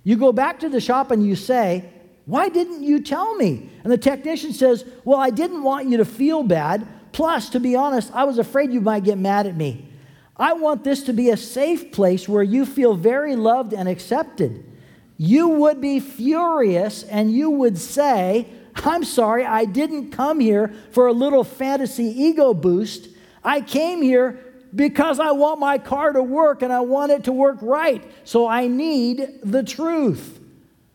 You 0.04 0.16
go 0.16 0.32
back 0.32 0.60
to 0.60 0.70
the 0.70 0.80
shop 0.80 1.10
and 1.10 1.26
you 1.26 1.36
say, 1.36 1.90
Why 2.26 2.48
didn't 2.50 2.84
you 2.84 3.02
tell 3.02 3.36
me? 3.36 3.70
And 3.84 3.92
the 3.92 3.98
technician 3.98 4.54
says, 4.54 4.86
Well, 5.04 5.20
I 5.20 5.32
didn't 5.32 5.64
want 5.64 5.90
you 5.90 5.98
to 5.98 6.06
feel 6.06 6.44
bad. 6.44 6.88
Plus, 7.12 7.50
to 7.50 7.60
be 7.60 7.76
honest, 7.76 8.12
I 8.14 8.26
was 8.26 8.38
afraid 8.38 8.72
you 8.72 8.82
might 8.82 9.04
get 9.04 9.18
mad 9.18 9.48
at 9.48 9.58
me. 9.58 9.90
I 10.38 10.54
want 10.54 10.84
this 10.84 11.02
to 11.06 11.14
be 11.14 11.32
a 11.32 11.38
safe 11.38 11.92
place 11.92 12.30
where 12.30 12.44
you 12.44 12.68
feel 12.68 12.94
very 12.94 13.36
loved 13.36 13.74
and 13.74 13.90
accepted. 13.90 14.64
You 15.18 15.48
would 15.48 15.82
be 15.82 16.00
furious 16.00 17.02
and 17.02 17.32
you 17.32 17.50
would 17.50 17.80
say, 17.80 18.48
I'm 18.86 19.04
sorry, 19.04 19.46
I 19.46 19.66
didn't 19.66 20.12
come 20.12 20.40
here 20.40 20.74
for 20.92 21.08
a 21.08 21.14
little 21.14 21.44
fantasy 21.44 22.06
ego 22.06 22.54
boost. 22.54 23.10
I 23.44 23.62
came 23.62 24.02
here 24.02 24.40
because 24.76 25.20
I 25.20 25.32
want 25.32 25.60
my 25.60 25.78
car 25.78 26.14
to 26.14 26.22
work 26.22 26.62
and 26.62 26.72
I 26.72 26.82
want 26.82 27.12
it 27.12 27.24
to 27.26 27.32
work 27.32 27.58
right. 27.62 28.04
So 28.24 28.48
I 28.48 28.68
need 28.68 29.40
the 29.44 29.64
truth. 29.64 30.40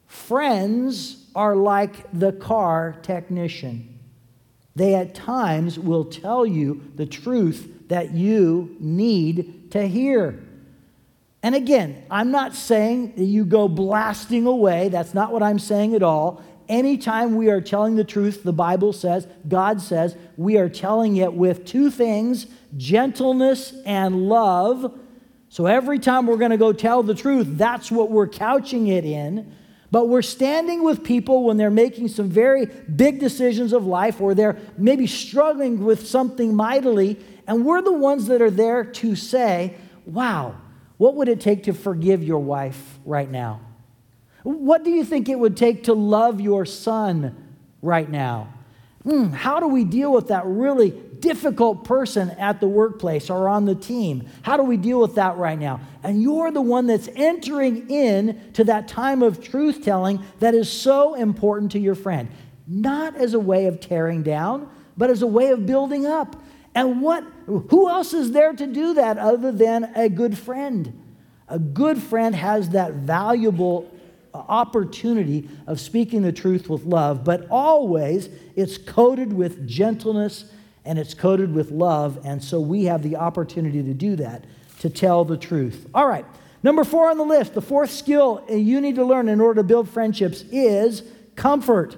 Friends 0.07 1.27
are 1.35 1.57
like 1.57 2.07
the 2.13 2.33
car 2.33 2.97
technician. 3.03 3.99
They 4.77 4.95
at 4.95 5.15
times 5.15 5.79
will 5.79 6.05
tell 6.05 6.47
you 6.47 6.83
the 6.97 7.07
truth 7.07 7.89
that 7.89 8.13
you 8.13 8.77
need 8.79 9.71
to 9.73 9.87
hear. 9.87 10.43
And 11.43 11.55
again, 11.55 12.05
I'm 12.11 12.31
not 12.31 12.55
saying 12.55 13.15
that 13.17 13.25
you 13.25 13.45
go 13.45 13.69
blasting 13.69 14.47
away. 14.47 14.89
That's 14.89 15.13
not 15.13 15.33
what 15.33 15.43
I'm 15.43 15.59
saying 15.59 15.95
at 15.95 16.03
all. 16.03 16.43
Anytime 16.69 17.37
we 17.37 17.51
are 17.51 17.61
telling 17.61 17.97
the 17.97 18.05
truth, 18.05 18.43
the 18.43 18.53
Bible 18.53 18.93
says, 18.93 19.27
God 19.49 19.81
says, 19.81 20.17
we 20.37 20.57
are 20.57 20.69
telling 20.69 21.17
it 21.17 21.33
with 21.33 21.65
two 21.65 21.91
things 21.91 22.47
gentleness 22.77 23.75
and 23.85 24.29
love. 24.29 24.99
So 25.49 25.67
every 25.67 25.99
time 25.99 26.27
we're 26.27 26.39
going 26.39 26.53
to 26.53 26.57
go 26.57 26.73
tell 26.73 27.03
the 27.03 27.15
truth, 27.15 27.47
that's 27.51 27.91
what 27.91 28.11
we're 28.11 28.29
couching 28.29 28.87
it 28.87 29.05
in. 29.05 29.55
But 29.91 30.09
we're 30.09 30.23
standing 30.23 30.83
with 30.83 31.05
people 31.05 31.45
when 31.45 31.59
they're 31.59 31.71
making 31.71 32.09
some 32.09 32.31
very 32.31 32.65
big 32.65 33.21
decisions 33.21 33.75
of 33.75 33.85
life 33.85 34.23
or 34.23 34.35
they're 34.35 34.59
maybe 34.79 35.07
struggling 35.07 35.85
with 35.85 36.09
something 36.09 36.57
mightily. 36.57 37.19
And 37.47 37.67
we're 37.67 37.83
the 37.83 37.93
ones 37.93 38.27
that 38.29 38.41
are 38.41 38.51
there 38.51 38.85
to 38.85 39.15
say, 39.15 39.77
wow, 40.07 40.57
what 40.97 41.17
would 41.17 41.29
it 41.29 41.43
take 41.43 41.65
to 41.65 41.75
forgive 41.75 42.25
your 42.25 42.39
wife 42.39 42.99
right 43.05 43.31
now? 43.31 43.61
What 44.43 44.85
do 44.85 44.91
you 44.91 45.05
think 45.05 45.29
it 45.29 45.39
would 45.39 45.57
take 45.57 45.85
to 45.85 45.95
love 45.95 46.41
your 46.41 46.65
son 46.65 47.37
right 47.81 48.09
now? 48.09 48.49
Hmm, 49.05 49.33
how 49.33 49.59
do 49.59 49.67
we 49.67 49.85
deal 49.85 50.13
with 50.13 50.29
that 50.29 50.47
really 50.47 50.91
difficult 50.91 51.85
person 51.85 52.31
at 52.31 52.61
the 52.61 52.69
workplace 52.69 53.31
or 53.31 53.49
on 53.49 53.65
the 53.65 53.75
team? 53.75 54.29
How 54.43 54.57
do 54.57 54.63
we 54.63 54.77
deal 54.77 55.01
with 55.01 55.17
that 55.17 55.37
right 55.37 55.59
now? 55.59 55.81
And 56.03 56.23
you're 56.23 56.51
the 56.51 56.61
one 56.61 56.87
that's 56.87 57.09
entering 57.15 57.91
in 57.91 58.53
to 58.55 58.65
that 58.65 58.89
time 58.89 59.23
of 59.23 59.43
truth 59.43 59.83
telling 59.85 60.23
that 60.39 60.55
is 60.55 60.71
so 60.71 61.15
important 61.15 61.73
to 61.73 61.81
your 61.81 61.95
friend. 61.95 62.29
Not 62.67 63.17
as 63.17 63.35
a 63.35 63.41
way 63.41 63.67
of 63.67 63.81
tearing 63.81 64.23
down, 64.23 64.69
but 64.97 65.11
as 65.11 65.23
a 65.23 65.27
way 65.27 65.51
of 65.51 65.67
building 65.67 66.07
up. 66.07 66.41
And 66.75 67.03
what 67.03 67.25
who 67.47 67.89
else 67.89 68.15
is 68.15 68.33
there 68.33 68.53
to 68.53 68.67
do 68.67 68.95
that 68.95 69.19
other 69.19 69.53
than 69.53 69.93
a 69.97 70.09
good 70.09 70.39
friend? 70.39 71.01
A 71.49 71.59
good 71.59 72.01
friend 72.01 72.35
has 72.35 72.71
that 72.71 72.95
valuable 72.95 73.93
opportunity 74.35 75.49
of 75.67 75.81
speaking 75.81 76.23
the 76.23 76.33
truth 76.33 76.69
with 76.69 76.85
love, 76.85 77.25
but 77.25 77.47
always 77.51 78.29
it's 78.57 78.79
coated 78.79 79.33
with 79.33 79.67
gentleness 79.67 80.47
and 80.85 80.99
it's 80.99 81.15
coated 81.15 81.55
with 81.55 81.71
love. 81.71 82.19
And 82.25 82.43
so 82.43 82.61
we 82.61 82.85
have 82.85 83.03
the 83.03 83.17
opportunity 83.17 83.83
to 83.83 83.95
do 83.95 84.17
that, 84.17 84.45
to 84.81 84.91
tell 84.91 85.25
the 85.25 85.37
truth. 85.37 85.89
All 85.95 86.07
right, 86.07 86.25
number 86.63 86.85
four 86.85 87.11
on 87.11 87.19
the 87.19 87.25
list, 87.25 87.55
the 87.55 87.63
fourth 87.63 87.91
skill 87.91 88.45
you 88.49 88.81
need 88.81 88.97
to 88.97 89.05
learn 89.05 89.29
in 89.29 89.41
order 89.41 89.61
to 89.61 89.67
build 89.67 89.89
friendships 89.89 90.43
is 90.51 91.03
comfort. 91.37 91.97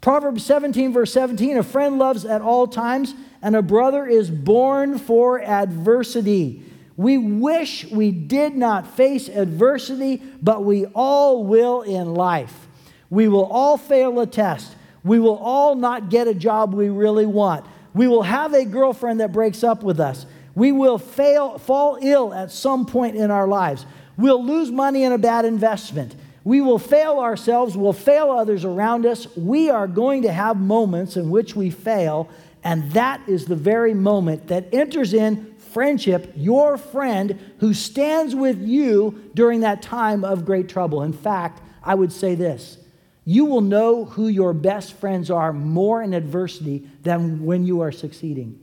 Proverbs 0.00 0.44
17, 0.44 0.92
verse 0.92 1.12
17 1.12 1.56
a 1.56 1.62
friend 1.62 1.98
loves 1.98 2.24
at 2.24 2.42
all 2.42 2.66
times, 2.66 3.14
and 3.40 3.54
a 3.54 3.62
brother 3.62 4.06
is 4.06 4.30
born 4.30 4.98
for 4.98 5.40
adversity. 5.40 6.64
We 7.02 7.18
wish 7.18 7.84
we 7.90 8.12
did 8.12 8.54
not 8.54 8.86
face 8.86 9.28
adversity, 9.28 10.22
but 10.40 10.62
we 10.62 10.86
all 10.86 11.42
will 11.42 11.82
in 11.82 12.14
life. 12.14 12.68
We 13.10 13.26
will 13.26 13.46
all 13.46 13.76
fail 13.76 14.20
a 14.20 14.26
test. 14.26 14.76
We 15.02 15.18
will 15.18 15.36
all 15.36 15.74
not 15.74 16.10
get 16.10 16.28
a 16.28 16.34
job 16.34 16.72
we 16.72 16.90
really 16.90 17.26
want. 17.26 17.66
We 17.92 18.06
will 18.06 18.22
have 18.22 18.54
a 18.54 18.64
girlfriend 18.64 19.18
that 19.18 19.32
breaks 19.32 19.64
up 19.64 19.82
with 19.82 19.98
us. 19.98 20.26
We 20.54 20.70
will 20.70 20.96
fail, 20.96 21.58
fall 21.58 21.98
ill 22.00 22.32
at 22.32 22.52
some 22.52 22.86
point 22.86 23.16
in 23.16 23.32
our 23.32 23.48
lives. 23.48 23.84
We'll 24.16 24.44
lose 24.44 24.70
money 24.70 25.02
in 25.02 25.10
a 25.10 25.18
bad 25.18 25.44
investment. 25.44 26.14
We 26.44 26.60
will 26.60 26.78
fail 26.78 27.18
ourselves. 27.18 27.76
We'll 27.76 27.92
fail 27.92 28.30
others 28.30 28.64
around 28.64 29.06
us. 29.06 29.26
We 29.36 29.70
are 29.70 29.88
going 29.88 30.22
to 30.22 30.32
have 30.32 30.56
moments 30.56 31.16
in 31.16 31.30
which 31.30 31.56
we 31.56 31.70
fail, 31.70 32.28
and 32.62 32.92
that 32.92 33.20
is 33.26 33.46
the 33.46 33.56
very 33.56 33.92
moment 33.92 34.46
that 34.48 34.72
enters 34.72 35.12
in 35.14 35.51
friendship, 35.72 36.32
your 36.36 36.76
friend 36.76 37.38
who 37.58 37.74
stands 37.74 38.34
with 38.34 38.60
you 38.60 39.30
during 39.34 39.60
that 39.60 39.82
time 39.82 40.24
of 40.24 40.44
great 40.44 40.68
trouble. 40.68 41.02
In 41.02 41.12
fact, 41.12 41.62
I 41.82 41.94
would 41.94 42.12
say 42.12 42.34
this 42.34 42.78
you 43.24 43.44
will 43.44 43.60
know 43.60 44.04
who 44.04 44.26
your 44.28 44.52
best 44.52 44.94
friends 44.94 45.30
are 45.30 45.52
more 45.52 46.02
in 46.02 46.12
adversity 46.12 46.88
than 47.02 47.44
when 47.44 47.64
you 47.64 47.80
are 47.80 47.92
succeeding. 47.92 48.58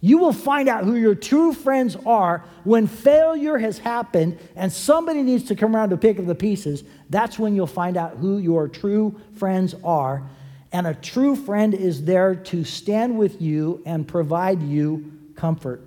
You 0.00 0.18
will 0.18 0.32
find 0.32 0.68
out 0.68 0.82
who 0.82 0.96
your 0.96 1.14
true 1.14 1.52
friends 1.52 1.96
are 2.04 2.44
when 2.64 2.88
failure 2.88 3.56
has 3.56 3.78
happened 3.78 4.40
and 4.56 4.72
somebody 4.72 5.22
needs 5.22 5.44
to 5.44 5.54
come 5.54 5.76
around 5.76 5.90
to 5.90 5.96
pick 5.96 6.18
up 6.18 6.26
the 6.26 6.34
pieces. 6.34 6.82
That's 7.08 7.38
when 7.38 7.54
you'll 7.54 7.68
find 7.68 7.96
out 7.96 8.16
who 8.16 8.38
your 8.38 8.66
true 8.66 9.20
friends 9.36 9.76
are. 9.84 10.28
And 10.72 10.88
a 10.88 10.94
true 10.94 11.36
friend 11.36 11.72
is 11.72 12.04
there 12.04 12.34
to 12.34 12.64
stand 12.64 13.16
with 13.16 13.40
you 13.40 13.80
and 13.86 14.08
provide 14.08 14.60
you 14.60 15.12
comfort. 15.36 15.84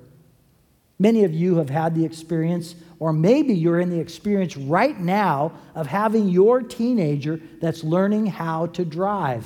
Many 0.98 1.24
of 1.26 1.34
you 1.34 1.58
have 1.58 1.70
had 1.70 1.94
the 1.94 2.06
experience, 2.06 2.76
or 3.00 3.12
maybe 3.12 3.54
you're 3.54 3.82
in 3.82 3.90
the 3.90 4.00
experience 4.00 4.56
right 4.56 4.98
now 4.98 5.52
of 5.76 5.88
having 5.88 6.30
your 6.30 6.62
teenager 6.62 7.42
that's 7.60 7.84
learning 7.84 8.28
how 8.28 8.68
to 8.68 8.86
drive. 8.86 9.46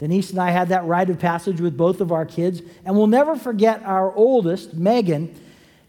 Denise 0.00 0.30
and 0.30 0.40
I 0.40 0.50
had 0.50 0.70
that 0.70 0.86
rite 0.86 1.10
of 1.10 1.18
passage 1.18 1.60
with 1.60 1.76
both 1.76 2.00
of 2.00 2.10
our 2.10 2.24
kids, 2.24 2.62
and 2.84 2.96
we'll 2.96 3.06
never 3.06 3.36
forget 3.36 3.82
our 3.84 4.12
oldest, 4.14 4.74
Megan. 4.74 5.34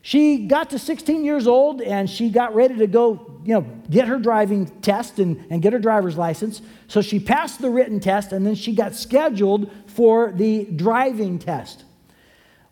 She 0.03 0.47
got 0.47 0.71
to 0.71 0.79
16 0.79 1.23
years 1.23 1.45
old 1.45 1.81
and 1.81 2.09
she 2.09 2.29
got 2.29 2.55
ready 2.55 2.75
to 2.77 2.87
go, 2.87 3.39
you 3.45 3.53
know, 3.53 3.61
get 3.89 4.07
her 4.07 4.17
driving 4.17 4.65
test 4.81 5.19
and, 5.19 5.45
and 5.51 5.61
get 5.61 5.73
her 5.73 5.79
driver's 5.79 6.17
license. 6.17 6.61
So 6.87 7.01
she 7.01 7.19
passed 7.19 7.61
the 7.61 7.69
written 7.69 7.99
test 7.99 8.31
and 8.31 8.45
then 8.45 8.55
she 8.55 8.73
got 8.73 8.95
scheduled 8.95 9.71
for 9.85 10.31
the 10.31 10.65
driving 10.65 11.37
test. 11.37 11.83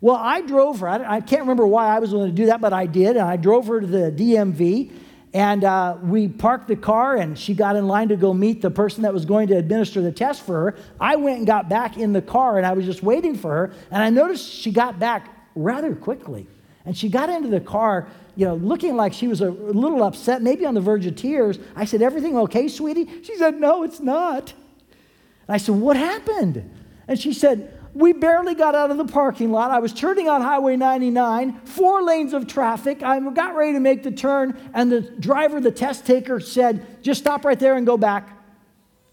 Well, 0.00 0.16
I 0.16 0.40
drove 0.40 0.80
her. 0.80 0.88
I, 0.88 1.20
can't 1.20 1.42
remember 1.42 1.66
why 1.66 1.94
I 1.94 1.98
was 1.98 2.12
willing 2.12 2.30
to 2.30 2.34
do 2.34 2.46
that, 2.46 2.60
but 2.60 2.72
I 2.72 2.86
did. 2.86 3.16
And 3.16 3.26
I 3.26 3.36
drove 3.36 3.66
her 3.66 3.80
to 3.80 3.86
the 3.86 4.10
DMV. 4.10 4.92
And 5.32 5.62
uh, 5.62 5.96
we 6.02 6.26
parked 6.26 6.66
the 6.66 6.74
car, 6.74 7.14
and 7.14 7.38
she 7.38 7.54
got 7.54 7.76
in 7.76 7.86
line 7.86 8.08
to 8.08 8.16
go 8.16 8.34
meet 8.34 8.62
the 8.62 8.70
person 8.70 9.04
that 9.04 9.12
was 9.12 9.24
going 9.24 9.46
to 9.48 9.56
administer 9.56 10.00
the 10.00 10.10
test 10.10 10.42
for 10.42 10.72
her. 10.72 10.78
I 10.98 11.16
went 11.16 11.38
and 11.38 11.46
got 11.46 11.68
back 11.68 11.96
in 11.96 12.12
the 12.12 12.22
car, 12.22 12.56
and 12.56 12.66
I 12.66 12.72
was 12.72 12.84
just 12.84 13.02
waiting 13.02 13.36
for 13.36 13.50
her. 13.50 13.72
And 13.92 14.02
I 14.02 14.10
noticed 14.10 14.50
she 14.50 14.72
got 14.72 14.98
back 14.98 15.28
rather 15.54 15.94
quickly. 15.94 16.48
And 16.84 16.96
she 16.96 17.08
got 17.08 17.28
into 17.28 17.48
the 17.48 17.60
car, 17.60 18.08
you 18.34 18.46
know, 18.46 18.56
looking 18.56 18.96
like 18.96 19.12
she 19.12 19.28
was 19.28 19.40
a 19.40 19.50
little 19.50 20.02
upset, 20.02 20.42
maybe 20.42 20.66
on 20.66 20.74
the 20.74 20.80
verge 20.80 21.06
of 21.06 21.14
tears. 21.14 21.58
I 21.76 21.84
said, 21.84 22.02
Everything 22.02 22.36
okay, 22.38 22.66
sweetie? 22.66 23.22
She 23.22 23.36
said, 23.36 23.60
No, 23.60 23.84
it's 23.84 24.00
not. 24.00 24.52
And 25.46 25.54
I 25.54 25.58
said, 25.58 25.76
What 25.76 25.96
happened? 25.96 26.68
And 27.06 27.20
she 27.20 27.32
said, 27.32 27.79
we 27.94 28.12
barely 28.12 28.54
got 28.54 28.74
out 28.74 28.90
of 28.90 28.96
the 28.96 29.04
parking 29.04 29.50
lot. 29.50 29.70
I 29.70 29.80
was 29.80 29.92
turning 29.92 30.28
on 30.28 30.42
Highway 30.42 30.76
99, 30.76 31.60
four 31.64 32.02
lanes 32.02 32.32
of 32.32 32.46
traffic. 32.46 33.02
I 33.02 33.18
got 33.30 33.56
ready 33.56 33.72
to 33.72 33.80
make 33.80 34.02
the 34.02 34.12
turn, 34.12 34.58
and 34.74 34.90
the 34.90 35.00
driver, 35.00 35.60
the 35.60 35.72
test 35.72 36.06
taker, 36.06 36.40
said, 36.40 37.02
Just 37.02 37.20
stop 37.20 37.44
right 37.44 37.58
there 37.58 37.76
and 37.76 37.84
go 37.84 37.96
back. 37.96 38.28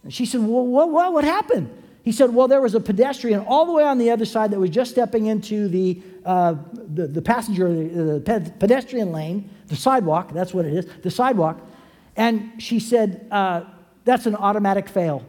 And 0.03 0.13
she 0.13 0.25
said, 0.25 0.41
Well, 0.41 0.65
what, 0.65 0.89
what, 0.89 1.13
what 1.13 1.23
happened? 1.23 1.69
He 2.03 2.11
said, 2.11 2.33
Well, 2.33 2.47
there 2.47 2.61
was 2.61 2.75
a 2.75 2.79
pedestrian 2.79 3.41
all 3.41 3.65
the 3.65 3.71
way 3.71 3.83
on 3.83 3.97
the 3.97 4.11
other 4.11 4.25
side 4.25 4.51
that 4.51 4.59
was 4.59 4.69
just 4.69 4.91
stepping 4.91 5.25
into 5.25 5.67
the, 5.67 6.01
uh, 6.23 6.55
the, 6.73 7.07
the, 7.07 7.21
passenger, 7.21 7.67
the 7.67 8.53
pedestrian 8.59 9.11
lane, 9.11 9.49
the 9.67 9.75
sidewalk, 9.75 10.31
that's 10.33 10.53
what 10.53 10.65
it 10.65 10.73
is, 10.73 10.85
the 11.01 11.11
sidewalk. 11.11 11.59
And 12.15 12.61
she 12.61 12.79
said, 12.79 13.27
uh, 13.31 13.63
That's 14.05 14.27
an 14.27 14.35
automatic 14.35 14.87
fail. 14.87 15.25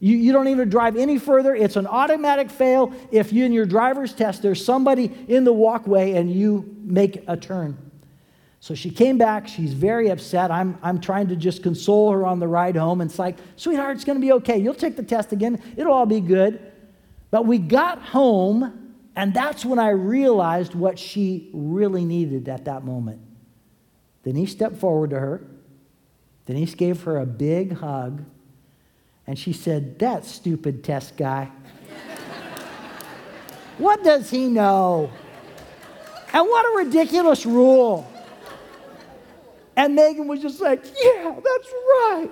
You, 0.00 0.16
you 0.16 0.32
don't 0.32 0.48
even 0.48 0.68
drive 0.68 0.96
any 0.96 1.18
further. 1.18 1.54
It's 1.54 1.76
an 1.76 1.86
automatic 1.86 2.50
fail 2.50 2.92
if 3.10 3.32
you 3.32 3.44
in 3.44 3.52
your 3.52 3.66
driver's 3.66 4.12
test, 4.12 4.42
there's 4.42 4.64
somebody 4.64 5.12
in 5.26 5.44
the 5.44 5.52
walkway 5.52 6.12
and 6.12 6.30
you 6.32 6.76
make 6.82 7.24
a 7.26 7.36
turn. 7.36 7.76
So 8.60 8.74
she 8.74 8.90
came 8.90 9.18
back. 9.18 9.46
She's 9.46 9.72
very 9.72 10.08
upset. 10.08 10.50
I'm, 10.50 10.78
I'm 10.82 11.00
trying 11.00 11.28
to 11.28 11.36
just 11.36 11.62
console 11.62 12.12
her 12.12 12.26
on 12.26 12.38
the 12.40 12.48
ride 12.48 12.76
home. 12.76 13.00
And 13.00 13.10
it's 13.10 13.18
like, 13.18 13.38
sweetheart, 13.56 13.96
it's 13.96 14.04
going 14.04 14.16
to 14.16 14.24
be 14.24 14.32
okay. 14.32 14.58
You'll 14.58 14.74
take 14.74 14.96
the 14.96 15.02
test 15.02 15.32
again. 15.32 15.62
It'll 15.76 15.92
all 15.92 16.06
be 16.06 16.20
good. 16.20 16.72
But 17.30 17.46
we 17.46 17.58
got 17.58 18.02
home, 18.02 18.94
and 19.14 19.32
that's 19.34 19.64
when 19.64 19.78
I 19.78 19.90
realized 19.90 20.74
what 20.74 20.98
she 20.98 21.50
really 21.52 22.04
needed 22.04 22.48
at 22.48 22.64
that 22.64 22.84
moment. 22.84 23.20
Denise 24.24 24.50
stepped 24.50 24.76
forward 24.76 25.10
to 25.10 25.20
her. 25.20 25.46
Denise 26.46 26.74
gave 26.74 27.02
her 27.02 27.18
a 27.18 27.26
big 27.26 27.74
hug 27.74 28.24
and 29.28 29.38
she 29.38 29.52
said, 29.52 29.98
That 29.98 30.24
stupid 30.24 30.82
test 30.82 31.16
guy. 31.16 31.50
what 33.76 34.02
does 34.02 34.30
he 34.30 34.48
know? 34.48 35.12
And 36.32 36.46
what 36.46 36.64
a 36.64 36.84
ridiculous 36.86 37.44
rule. 37.44 38.10
And 39.76 39.94
Megan 39.94 40.26
was 40.26 40.40
just 40.40 40.60
like, 40.60 40.82
Yeah, 40.82 41.34
that's 41.34 41.68
right. 41.72 42.30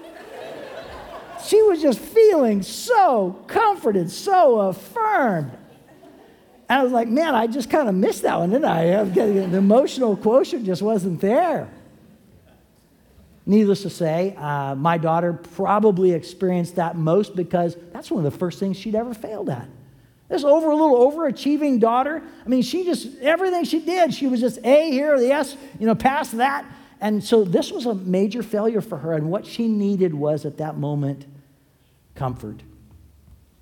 She 1.45 1.63
was 1.63 1.83
just 1.83 1.99
feeling 1.99 2.63
so 2.63 3.45
comforted, 3.47 4.11
so 4.11 4.61
affirmed. 4.61 5.53
And 6.69 6.81
I 6.81 6.83
was 6.83 6.93
like, 6.93 7.07
man, 7.07 7.37
I 7.37 7.47
just 7.47 7.71
kind 7.71 7.89
of 7.89 7.95
missed 7.95 8.23
that 8.23 8.37
one, 8.41 8.51
didn't 8.51 8.65
I? 8.65 9.05
The 9.05 9.57
emotional 9.57 10.17
quotient 10.17 10.65
just 10.65 10.83
wasn't 10.83 11.21
there. 11.21 11.69
Needless 13.49 13.83
to 13.83 13.91
say, 13.91 14.35
uh, 14.37 14.75
my 14.75 14.99
daughter 14.99 15.33
probably 15.33 16.13
experienced 16.13 16.77
that 16.77 16.97
most 16.97 17.37
because 17.37 17.77
that's 17.93 18.11
one 18.11 18.27
of 18.27 18.33
the 18.33 18.37
first 18.37 18.59
things 18.59 18.77
she'd 18.77 18.97
ever 18.97 19.15
failed 19.15 19.49
at. 19.49 19.69
This 20.29 20.43
over 20.43 20.71
a 20.71 20.75
little 20.75 21.11
overachieving 21.11 21.79
daughter. 21.79 22.21
I 22.45 22.49
mean, 22.49 22.63
she 22.63 22.85
just 22.85 23.19
everything 23.21 23.65
she 23.65 23.79
did, 23.79 24.13
she 24.13 24.27
was 24.27 24.41
just 24.41 24.59
A 24.65 24.91
here, 24.91 25.17
the 25.21 25.31
S, 25.31 25.57
you 25.79 25.87
know, 25.87 25.95
past 25.95 26.37
that. 26.39 26.67
And 27.01 27.23
so 27.23 27.45
this 27.45 27.71
was 27.71 27.87
a 27.87 27.95
major 27.95 28.43
failure 28.43 28.81
for 28.81 28.99
her. 28.99 29.13
And 29.13 29.31
what 29.31 29.47
she 29.47 29.69
needed 29.69 30.13
was 30.13 30.45
at 30.45 30.59
that 30.59 30.77
moment 30.77 31.27
comfort. 32.17 32.63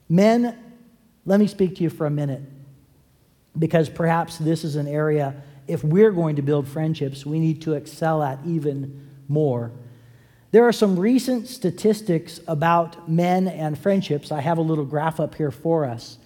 Men, 0.09 0.59
let 1.27 1.40
me 1.40 1.47
speak 1.47 1.77
to 1.77 1.83
you 1.83 1.90
for 1.90 2.07
a 2.07 2.11
minute 2.11 2.42
because 3.59 3.90
perhaps 3.90 4.38
this 4.38 4.64
is 4.64 4.77
an 4.77 4.87
area, 4.87 5.42
if 5.66 5.85
we're 5.85 6.12
going 6.12 6.37
to 6.37 6.42
build 6.42 6.68
friendships, 6.68 7.27
we 7.27 7.38
need 7.38 7.62
to 7.62 7.75
excel 7.75 8.23
at 8.23 8.38
even 8.47 9.09
more. 9.29 9.73
There 10.51 10.69
are 10.69 10.73
some 10.73 10.99
recent 10.99 11.49
statistics 11.49 12.41
about 12.47 13.09
men 13.09 13.49
and 13.49 13.77
friendships. 13.77 14.31
I 14.31 14.41
have 14.41 14.59
a 14.59 14.63
little 14.63 14.85
graph 14.85 15.19
up 15.19 15.35
here 15.35 15.51
for 15.51 15.85
us. 15.85 16.19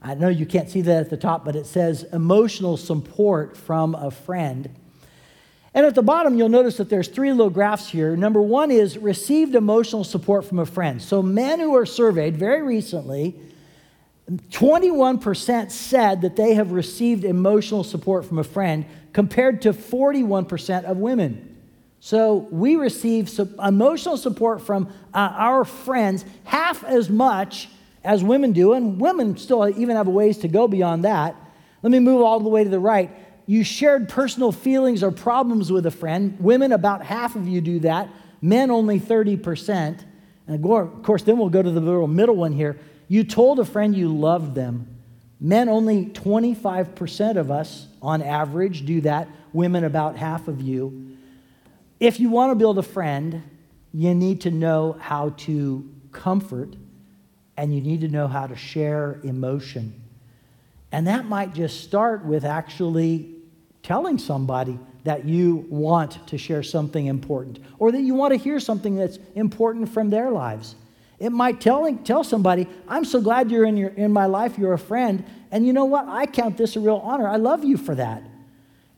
I 0.00 0.14
know 0.14 0.28
you 0.28 0.46
can't 0.46 0.70
see 0.70 0.82
that 0.82 1.00
at 1.00 1.10
the 1.10 1.16
top, 1.16 1.44
but 1.44 1.56
it 1.56 1.66
says 1.66 2.04
emotional 2.04 2.76
support 2.76 3.56
from 3.56 3.94
a 3.94 4.10
friend. 4.10 4.74
And 5.74 5.84
at 5.84 5.94
the 5.94 6.02
bottom, 6.02 6.36
you'll 6.38 6.48
notice 6.48 6.76
that 6.76 6.88
there's 6.88 7.08
three 7.08 7.30
little 7.30 7.50
graphs 7.50 7.88
here. 7.88 8.16
Number 8.16 8.40
one 8.40 8.70
is 8.70 8.96
received 8.96 9.54
emotional 9.54 10.04
support 10.04 10.44
from 10.44 10.60
a 10.60 10.66
friend. 10.66 11.02
So, 11.02 11.20
men 11.20 11.58
who 11.58 11.74
are 11.74 11.84
surveyed 11.84 12.36
very 12.36 12.62
recently, 12.62 13.34
21% 14.30 15.70
said 15.70 16.22
that 16.22 16.36
they 16.36 16.54
have 16.54 16.72
received 16.72 17.24
emotional 17.24 17.84
support 17.84 18.24
from 18.24 18.38
a 18.38 18.44
friend 18.44 18.86
compared 19.12 19.62
to 19.62 19.72
41% 19.72 20.84
of 20.84 20.96
women. 20.96 21.53
So 22.04 22.46
we 22.50 22.76
receive 22.76 23.30
emotional 23.58 24.18
support 24.18 24.60
from 24.60 24.92
uh, 25.14 25.32
our 25.36 25.64
friends 25.64 26.22
half 26.44 26.84
as 26.84 27.08
much 27.08 27.70
as 28.04 28.22
women 28.22 28.52
do, 28.52 28.74
and 28.74 29.00
women 29.00 29.38
still 29.38 29.66
even 29.70 29.96
have 29.96 30.06
a 30.06 30.10
ways 30.10 30.36
to 30.40 30.48
go 30.48 30.68
beyond 30.68 31.04
that. 31.04 31.34
Let 31.82 31.90
me 31.90 32.00
move 32.00 32.20
all 32.20 32.40
the 32.40 32.50
way 32.50 32.62
to 32.62 32.68
the 32.68 32.78
right. 32.78 33.10
You 33.46 33.64
shared 33.64 34.10
personal 34.10 34.52
feelings 34.52 35.02
or 35.02 35.12
problems 35.12 35.72
with 35.72 35.86
a 35.86 35.90
friend. 35.90 36.36
Women, 36.40 36.72
about 36.72 37.02
half 37.02 37.36
of 37.36 37.48
you 37.48 37.62
do 37.62 37.78
that. 37.78 38.10
Men, 38.42 38.70
only 38.70 39.00
30%. 39.00 40.04
And 40.46 40.62
of 40.62 41.02
course, 41.02 41.22
then 41.22 41.38
we'll 41.38 41.48
go 41.48 41.62
to 41.62 41.70
the 41.70 41.80
little 41.80 42.06
middle 42.06 42.36
one 42.36 42.52
here. 42.52 42.78
You 43.08 43.24
told 43.24 43.60
a 43.60 43.64
friend 43.64 43.96
you 43.96 44.14
loved 44.14 44.54
them. 44.54 44.94
Men, 45.40 45.70
only 45.70 46.04
25% 46.04 47.38
of 47.38 47.50
us 47.50 47.86
on 48.02 48.20
average 48.20 48.84
do 48.84 49.00
that. 49.00 49.26
Women, 49.54 49.84
about 49.84 50.18
half 50.18 50.48
of 50.48 50.60
you. 50.60 51.13
If 52.04 52.20
you 52.20 52.28
want 52.28 52.50
to 52.50 52.54
build 52.54 52.76
a 52.76 52.82
friend, 52.82 53.42
you 53.94 54.14
need 54.14 54.42
to 54.42 54.50
know 54.50 54.94
how 55.00 55.30
to 55.38 55.90
comfort 56.12 56.76
and 57.56 57.74
you 57.74 57.80
need 57.80 58.02
to 58.02 58.08
know 58.08 58.28
how 58.28 58.46
to 58.46 58.54
share 58.54 59.20
emotion. 59.24 60.02
And 60.92 61.06
that 61.06 61.24
might 61.24 61.54
just 61.54 61.82
start 61.82 62.22
with 62.26 62.44
actually 62.44 63.30
telling 63.82 64.18
somebody 64.18 64.78
that 65.04 65.24
you 65.24 65.64
want 65.70 66.28
to 66.28 66.36
share 66.36 66.62
something 66.62 67.06
important 67.06 67.58
or 67.78 67.90
that 67.90 68.02
you 68.02 68.12
want 68.12 68.32
to 68.32 68.36
hear 68.36 68.60
something 68.60 68.96
that's 68.96 69.18
important 69.34 69.88
from 69.88 70.10
their 70.10 70.30
lives. 70.30 70.74
It 71.18 71.32
might 71.32 71.58
tell, 71.58 71.90
tell 72.04 72.22
somebody, 72.22 72.68
I'm 72.86 73.06
so 73.06 73.18
glad 73.22 73.50
you're 73.50 73.64
in, 73.64 73.78
your, 73.78 73.88
in 73.88 74.12
my 74.12 74.26
life, 74.26 74.58
you're 74.58 74.74
a 74.74 74.78
friend, 74.78 75.24
and 75.50 75.66
you 75.66 75.72
know 75.72 75.86
what? 75.86 76.06
I 76.06 76.26
count 76.26 76.58
this 76.58 76.76
a 76.76 76.80
real 76.80 77.00
honor. 77.02 77.26
I 77.26 77.36
love 77.36 77.64
you 77.64 77.78
for 77.78 77.94
that. 77.94 78.22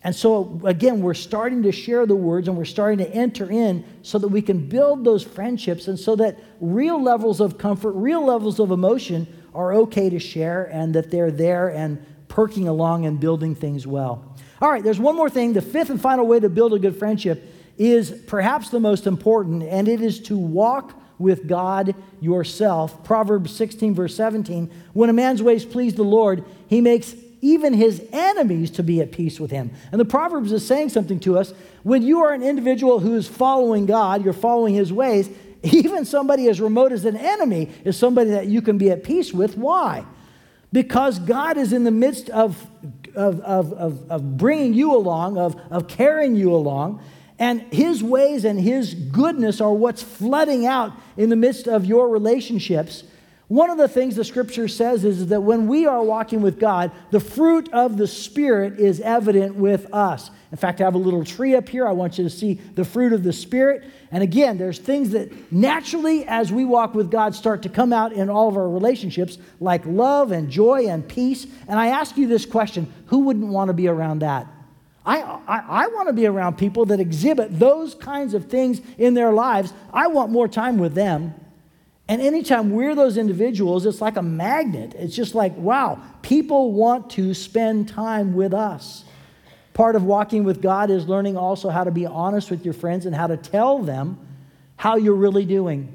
And 0.06 0.14
so, 0.14 0.60
again, 0.64 1.00
we're 1.00 1.14
starting 1.14 1.64
to 1.64 1.72
share 1.72 2.06
the 2.06 2.14
words 2.14 2.46
and 2.46 2.56
we're 2.56 2.64
starting 2.64 2.98
to 2.98 3.12
enter 3.12 3.50
in 3.50 3.84
so 4.02 4.18
that 4.18 4.28
we 4.28 4.40
can 4.40 4.68
build 4.68 5.02
those 5.02 5.24
friendships 5.24 5.88
and 5.88 5.98
so 5.98 6.14
that 6.14 6.38
real 6.60 7.02
levels 7.02 7.40
of 7.40 7.58
comfort, 7.58 7.90
real 7.90 8.24
levels 8.24 8.60
of 8.60 8.70
emotion 8.70 9.26
are 9.52 9.74
okay 9.74 10.08
to 10.08 10.20
share 10.20 10.66
and 10.66 10.94
that 10.94 11.10
they're 11.10 11.32
there 11.32 11.70
and 11.70 12.06
perking 12.28 12.68
along 12.68 13.04
and 13.04 13.18
building 13.18 13.56
things 13.56 13.84
well. 13.84 14.32
All 14.62 14.70
right, 14.70 14.84
there's 14.84 15.00
one 15.00 15.16
more 15.16 15.28
thing. 15.28 15.54
The 15.54 15.60
fifth 15.60 15.90
and 15.90 16.00
final 16.00 16.24
way 16.24 16.38
to 16.38 16.48
build 16.48 16.72
a 16.72 16.78
good 16.78 16.96
friendship 16.96 17.42
is 17.76 18.12
perhaps 18.28 18.68
the 18.70 18.78
most 18.78 19.08
important, 19.08 19.64
and 19.64 19.88
it 19.88 20.00
is 20.00 20.20
to 20.20 20.38
walk 20.38 20.94
with 21.18 21.48
God 21.48 21.96
yourself. 22.20 23.02
Proverbs 23.02 23.50
16, 23.56 23.96
verse 23.96 24.14
17 24.14 24.70
When 24.92 25.10
a 25.10 25.12
man's 25.12 25.42
ways 25.42 25.64
please 25.64 25.94
the 25.94 26.04
Lord, 26.04 26.44
he 26.68 26.80
makes 26.80 27.12
even 27.46 27.72
his 27.72 28.02
enemies 28.12 28.70
to 28.72 28.82
be 28.82 29.00
at 29.00 29.12
peace 29.12 29.38
with 29.38 29.50
him. 29.50 29.70
And 29.92 30.00
the 30.00 30.04
Proverbs 30.04 30.50
is 30.50 30.66
saying 30.66 30.88
something 30.88 31.20
to 31.20 31.38
us. 31.38 31.54
When 31.84 32.02
you 32.02 32.20
are 32.24 32.32
an 32.32 32.42
individual 32.42 32.98
who 32.98 33.14
is 33.14 33.28
following 33.28 33.86
God, 33.86 34.24
you're 34.24 34.32
following 34.32 34.74
his 34.74 34.92
ways, 34.92 35.30
even 35.62 36.04
somebody 36.04 36.48
as 36.48 36.60
remote 36.60 36.90
as 36.90 37.04
an 37.04 37.16
enemy 37.16 37.70
is 37.84 37.96
somebody 37.96 38.30
that 38.30 38.48
you 38.48 38.60
can 38.62 38.78
be 38.78 38.90
at 38.90 39.04
peace 39.04 39.32
with. 39.32 39.56
Why? 39.56 40.04
Because 40.72 41.20
God 41.20 41.56
is 41.56 41.72
in 41.72 41.84
the 41.84 41.92
midst 41.92 42.28
of, 42.30 42.66
of, 43.14 43.40
of, 43.40 43.72
of, 43.72 44.10
of 44.10 44.36
bringing 44.36 44.74
you 44.74 44.94
along, 44.94 45.38
of, 45.38 45.60
of 45.70 45.86
carrying 45.86 46.34
you 46.34 46.52
along. 46.52 47.00
And 47.38 47.60
his 47.72 48.02
ways 48.02 48.44
and 48.44 48.58
his 48.58 48.94
goodness 48.94 49.60
are 49.60 49.72
what's 49.72 50.02
flooding 50.02 50.66
out 50.66 50.92
in 51.16 51.28
the 51.28 51.36
midst 51.36 51.68
of 51.68 51.84
your 51.84 52.08
relationships. 52.08 53.04
One 53.48 53.70
of 53.70 53.78
the 53.78 53.86
things 53.86 54.16
the 54.16 54.24
scripture 54.24 54.66
says 54.66 55.04
is 55.04 55.28
that 55.28 55.40
when 55.40 55.68
we 55.68 55.86
are 55.86 56.02
walking 56.02 56.42
with 56.42 56.58
God, 56.58 56.90
the 57.12 57.20
fruit 57.20 57.72
of 57.72 57.96
the 57.96 58.08
Spirit 58.08 58.80
is 58.80 59.00
evident 59.00 59.54
with 59.54 59.92
us. 59.94 60.30
In 60.50 60.58
fact, 60.58 60.80
I 60.80 60.84
have 60.84 60.96
a 60.96 60.98
little 60.98 61.24
tree 61.24 61.54
up 61.54 61.68
here. 61.68 61.86
I 61.86 61.92
want 61.92 62.18
you 62.18 62.24
to 62.24 62.30
see 62.30 62.54
the 62.54 62.84
fruit 62.84 63.12
of 63.12 63.22
the 63.22 63.32
Spirit. 63.32 63.84
And 64.10 64.24
again, 64.24 64.58
there's 64.58 64.80
things 64.80 65.10
that 65.10 65.52
naturally, 65.52 66.24
as 66.26 66.50
we 66.50 66.64
walk 66.64 66.94
with 66.94 67.08
God, 67.08 67.36
start 67.36 67.62
to 67.62 67.68
come 67.68 67.92
out 67.92 68.12
in 68.12 68.28
all 68.28 68.48
of 68.48 68.56
our 68.56 68.68
relationships, 68.68 69.38
like 69.60 69.86
love 69.86 70.32
and 70.32 70.50
joy 70.50 70.88
and 70.88 71.06
peace. 71.06 71.46
And 71.68 71.78
I 71.78 71.88
ask 71.88 72.16
you 72.16 72.26
this 72.26 72.46
question 72.46 72.92
who 73.06 73.20
wouldn't 73.20 73.46
want 73.46 73.68
to 73.68 73.74
be 73.74 73.86
around 73.86 74.20
that? 74.20 74.48
I, 75.04 75.20
I, 75.20 75.58
I 75.68 75.86
want 75.88 76.08
to 76.08 76.12
be 76.12 76.26
around 76.26 76.58
people 76.58 76.86
that 76.86 76.98
exhibit 76.98 77.56
those 77.60 77.94
kinds 77.94 78.34
of 78.34 78.46
things 78.46 78.80
in 78.98 79.14
their 79.14 79.32
lives. 79.32 79.72
I 79.92 80.08
want 80.08 80.32
more 80.32 80.48
time 80.48 80.78
with 80.78 80.94
them. 80.94 81.32
And 82.08 82.22
anytime 82.22 82.70
we're 82.70 82.94
those 82.94 83.16
individuals, 83.16 83.84
it's 83.84 84.00
like 84.00 84.16
a 84.16 84.22
magnet. 84.22 84.94
It's 84.94 85.14
just 85.14 85.34
like, 85.34 85.56
wow, 85.56 86.00
people 86.22 86.72
want 86.72 87.10
to 87.10 87.34
spend 87.34 87.88
time 87.88 88.34
with 88.34 88.54
us. 88.54 89.04
Part 89.74 89.96
of 89.96 90.04
walking 90.04 90.44
with 90.44 90.62
God 90.62 90.90
is 90.90 91.08
learning 91.08 91.36
also 91.36 91.68
how 91.68 91.84
to 91.84 91.90
be 91.90 92.06
honest 92.06 92.50
with 92.50 92.64
your 92.64 92.74
friends 92.74 93.06
and 93.06 93.14
how 93.14 93.26
to 93.26 93.36
tell 93.36 93.80
them 93.80 94.18
how 94.76 94.96
you're 94.96 95.14
really 95.14 95.44
doing. 95.44 95.94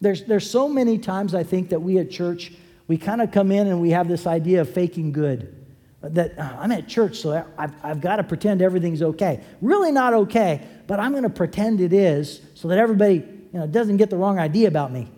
There's, 0.00 0.24
there's 0.24 0.50
so 0.50 0.68
many 0.68 0.96
times 0.96 1.34
I 1.34 1.42
think 1.42 1.70
that 1.70 1.80
we 1.80 1.98
at 1.98 2.10
church, 2.10 2.52
we 2.86 2.96
kind 2.96 3.20
of 3.20 3.30
come 3.30 3.52
in 3.52 3.66
and 3.66 3.82
we 3.82 3.90
have 3.90 4.08
this 4.08 4.26
idea 4.26 4.62
of 4.62 4.70
faking 4.70 5.12
good. 5.12 5.54
That 6.00 6.38
uh, 6.38 6.56
I'm 6.58 6.72
at 6.72 6.88
church, 6.88 7.18
so 7.18 7.44
I've, 7.58 7.72
I've 7.82 8.00
got 8.00 8.16
to 8.16 8.24
pretend 8.24 8.62
everything's 8.62 9.02
okay. 9.02 9.42
Really 9.60 9.90
not 9.92 10.14
okay, 10.14 10.64
but 10.86 11.00
I'm 11.00 11.10
going 11.10 11.24
to 11.24 11.28
pretend 11.28 11.80
it 11.80 11.92
is 11.92 12.40
so 12.54 12.68
that 12.68 12.78
everybody 12.78 13.16
you 13.16 13.58
know, 13.58 13.66
doesn't 13.66 13.96
get 13.96 14.08
the 14.08 14.16
wrong 14.16 14.38
idea 14.38 14.68
about 14.68 14.92
me. 14.92 15.10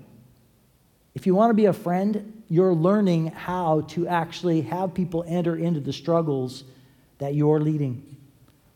If 1.21 1.27
you 1.27 1.35
want 1.35 1.51
to 1.51 1.55
be 1.55 1.67
a 1.67 1.75
friend, 1.75 2.43
you're 2.49 2.73
learning 2.73 3.27
how 3.27 3.83
to 3.89 4.09
actually 4.09 4.63
have 4.63 4.95
people 4.95 5.23
enter 5.29 5.55
into 5.55 5.79
the 5.79 5.93
struggles 5.93 6.65
that 7.19 7.35
you're 7.35 7.61
leading. 7.61 8.17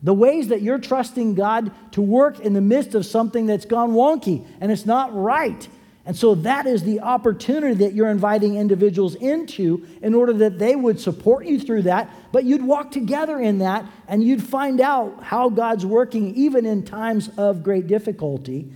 The 0.02 0.12
ways 0.12 0.48
that 0.48 0.60
you're 0.60 0.78
trusting 0.78 1.36
God 1.36 1.72
to 1.92 2.02
work 2.02 2.40
in 2.40 2.52
the 2.52 2.60
midst 2.60 2.94
of 2.94 3.06
something 3.06 3.46
that's 3.46 3.64
gone 3.64 3.92
wonky 3.92 4.46
and 4.60 4.70
it's 4.70 4.84
not 4.84 5.16
right. 5.16 5.66
And 6.04 6.14
so 6.14 6.34
that 6.34 6.66
is 6.66 6.82
the 6.82 7.00
opportunity 7.00 7.76
that 7.76 7.94
you're 7.94 8.10
inviting 8.10 8.56
individuals 8.56 9.14
into 9.14 9.86
in 10.02 10.12
order 10.12 10.34
that 10.34 10.58
they 10.58 10.76
would 10.76 11.00
support 11.00 11.46
you 11.46 11.58
through 11.58 11.84
that, 11.84 12.10
but 12.30 12.44
you'd 12.44 12.62
walk 12.62 12.90
together 12.90 13.40
in 13.40 13.60
that 13.60 13.86
and 14.06 14.22
you'd 14.22 14.42
find 14.42 14.82
out 14.82 15.22
how 15.22 15.48
God's 15.48 15.86
working 15.86 16.34
even 16.34 16.66
in 16.66 16.82
times 16.82 17.30
of 17.38 17.62
great 17.62 17.86
difficulty. 17.86 18.70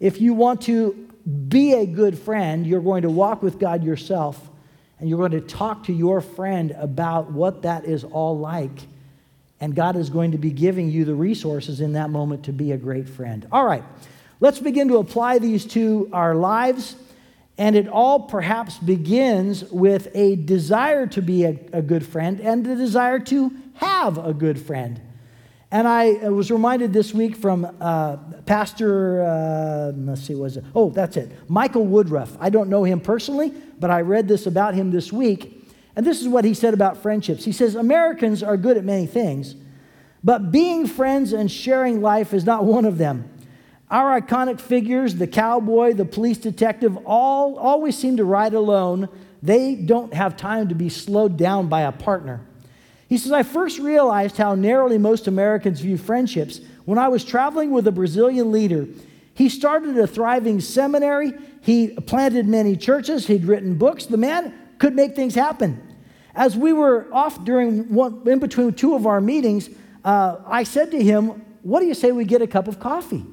If 0.00 0.18
you 0.18 0.32
want 0.32 0.62
to 0.62 1.11
be 1.48 1.74
a 1.74 1.86
good 1.86 2.18
friend, 2.18 2.66
you're 2.66 2.80
going 2.80 3.02
to 3.02 3.10
walk 3.10 3.42
with 3.42 3.58
God 3.58 3.84
yourself 3.84 4.50
and 4.98 5.08
you're 5.08 5.18
going 5.18 5.32
to 5.32 5.40
talk 5.40 5.84
to 5.84 5.92
your 5.92 6.20
friend 6.20 6.70
about 6.78 7.32
what 7.32 7.62
that 7.62 7.84
is 7.84 8.04
all 8.04 8.38
like. 8.38 8.86
And 9.60 9.74
God 9.74 9.96
is 9.96 10.10
going 10.10 10.32
to 10.32 10.38
be 10.38 10.50
giving 10.50 10.90
you 10.90 11.04
the 11.04 11.14
resources 11.14 11.80
in 11.80 11.94
that 11.94 12.10
moment 12.10 12.44
to 12.44 12.52
be 12.52 12.72
a 12.72 12.76
great 12.76 13.08
friend. 13.08 13.46
All 13.50 13.64
right, 13.64 13.84
let's 14.40 14.58
begin 14.58 14.88
to 14.88 14.98
apply 14.98 15.38
these 15.38 15.66
to 15.66 16.08
our 16.12 16.34
lives. 16.34 16.96
And 17.58 17.76
it 17.76 17.86
all 17.86 18.20
perhaps 18.20 18.78
begins 18.78 19.64
with 19.64 20.08
a 20.14 20.36
desire 20.36 21.06
to 21.08 21.20
be 21.20 21.44
a, 21.44 21.58
a 21.72 21.82
good 21.82 22.06
friend 22.06 22.40
and 22.40 22.64
the 22.64 22.74
desire 22.74 23.18
to 23.18 23.52
have 23.74 24.18
a 24.18 24.32
good 24.32 24.60
friend. 24.60 25.00
And 25.72 25.88
I 25.88 26.28
was 26.28 26.50
reminded 26.50 26.92
this 26.92 27.14
week 27.14 27.34
from 27.34 27.66
uh, 27.80 28.18
Pastor, 28.44 29.22
uh, 29.22 29.92
let's 29.96 30.20
see, 30.20 30.34
was 30.34 30.58
it? 30.58 30.64
Oh, 30.74 30.90
that's 30.90 31.16
it. 31.16 31.32
Michael 31.48 31.86
Woodruff. 31.86 32.36
I 32.38 32.50
don't 32.50 32.68
know 32.68 32.84
him 32.84 33.00
personally, 33.00 33.54
but 33.80 33.90
I 33.90 34.02
read 34.02 34.28
this 34.28 34.46
about 34.46 34.74
him 34.74 34.90
this 34.90 35.10
week. 35.10 35.66
And 35.96 36.06
this 36.06 36.20
is 36.20 36.28
what 36.28 36.44
he 36.44 36.52
said 36.52 36.74
about 36.74 36.98
friendships. 36.98 37.46
He 37.46 37.52
says, 37.52 37.74
Americans 37.74 38.42
are 38.42 38.58
good 38.58 38.76
at 38.76 38.84
many 38.84 39.06
things, 39.06 39.54
but 40.22 40.52
being 40.52 40.86
friends 40.86 41.32
and 41.32 41.50
sharing 41.50 42.02
life 42.02 42.34
is 42.34 42.44
not 42.44 42.66
one 42.66 42.84
of 42.84 42.98
them. 42.98 43.30
Our 43.90 44.20
iconic 44.20 44.60
figures, 44.60 45.14
the 45.14 45.26
cowboy, 45.26 45.94
the 45.94 46.04
police 46.04 46.36
detective, 46.36 46.98
all 47.06 47.58
always 47.58 47.96
seem 47.96 48.18
to 48.18 48.24
ride 48.24 48.52
alone. 48.52 49.08
They 49.42 49.74
don't 49.74 50.12
have 50.12 50.36
time 50.36 50.68
to 50.68 50.74
be 50.74 50.90
slowed 50.90 51.38
down 51.38 51.68
by 51.68 51.82
a 51.82 51.92
partner. 51.92 52.46
He 53.12 53.18
says, 53.18 53.30
I 53.30 53.42
first 53.42 53.78
realized 53.78 54.38
how 54.38 54.54
narrowly 54.54 54.96
most 54.96 55.26
Americans 55.26 55.82
view 55.82 55.98
friendships 55.98 56.62
when 56.86 56.96
I 56.96 57.08
was 57.08 57.26
traveling 57.26 57.70
with 57.70 57.86
a 57.86 57.92
Brazilian 57.92 58.50
leader. 58.50 58.88
He 59.34 59.50
started 59.50 59.98
a 59.98 60.06
thriving 60.06 60.62
seminary, 60.62 61.34
he 61.60 61.88
planted 61.88 62.48
many 62.48 62.74
churches, 62.74 63.26
he'd 63.26 63.44
written 63.44 63.76
books. 63.76 64.06
The 64.06 64.16
man 64.16 64.54
could 64.78 64.94
make 64.94 65.14
things 65.14 65.34
happen. 65.34 65.86
As 66.34 66.56
we 66.56 66.72
were 66.72 67.06
off 67.12 67.44
during 67.44 67.92
one, 67.92 68.22
in 68.24 68.38
between 68.38 68.72
two 68.72 68.94
of 68.94 69.06
our 69.06 69.20
meetings, 69.20 69.68
uh, 70.06 70.38
I 70.46 70.62
said 70.62 70.90
to 70.92 71.02
him, 71.02 71.44
What 71.64 71.80
do 71.80 71.86
you 71.88 71.94
say 71.94 72.12
we 72.12 72.24
get 72.24 72.40
a 72.40 72.46
cup 72.46 72.66
of 72.66 72.80
coffee? 72.80 73.26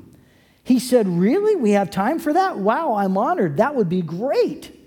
He 0.65 0.79
said, 0.79 1.07
Really? 1.07 1.55
We 1.55 1.71
have 1.71 1.89
time 1.89 2.19
for 2.19 2.33
that? 2.33 2.57
Wow, 2.57 2.95
I'm 2.95 3.17
honored. 3.17 3.55
That 3.55 3.75
would 3.75 3.87
be 3.87 4.01
great. 4.01 4.77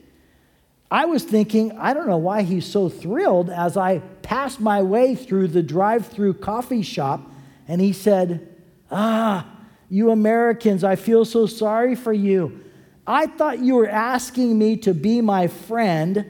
I 0.90 1.06
was 1.06 1.24
thinking, 1.24 1.72
I 1.78 1.94
don't 1.94 2.06
know 2.06 2.18
why 2.18 2.42
he's 2.42 2.66
so 2.66 2.90
thrilled 2.90 3.48
as 3.48 3.78
I 3.78 4.02
passed 4.32 4.60
my 4.60 4.80
way 4.80 5.14
through 5.14 5.46
the 5.46 5.62
drive 5.62 6.06
through 6.06 6.32
coffee 6.32 6.80
shop 6.80 7.20
and 7.68 7.82
he 7.82 7.92
said, 7.92 8.48
Ah, 8.90 9.46
you 9.90 10.10
Americans, 10.10 10.82
I 10.82 10.96
feel 10.96 11.26
so 11.26 11.44
sorry 11.44 11.94
for 11.94 12.14
you. 12.14 12.64
I 13.06 13.26
thought 13.26 13.58
you 13.58 13.74
were 13.74 13.90
asking 13.90 14.56
me 14.56 14.78
to 14.78 14.94
be 14.94 15.20
my 15.20 15.48
friend. 15.48 16.24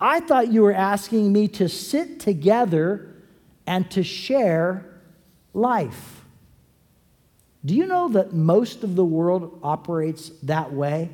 I 0.00 0.20
thought 0.20 0.52
you 0.52 0.62
were 0.62 0.72
asking 0.72 1.32
me 1.32 1.48
to 1.48 1.68
sit 1.68 2.20
together 2.20 3.12
and 3.66 3.90
to 3.90 4.04
share 4.04 4.86
life. 5.52 6.24
Do 7.64 7.74
you 7.74 7.86
know 7.86 8.08
that 8.10 8.32
most 8.32 8.84
of 8.84 8.94
the 8.94 9.04
world 9.04 9.58
operates 9.64 10.28
that 10.44 10.72
way? 10.72 11.10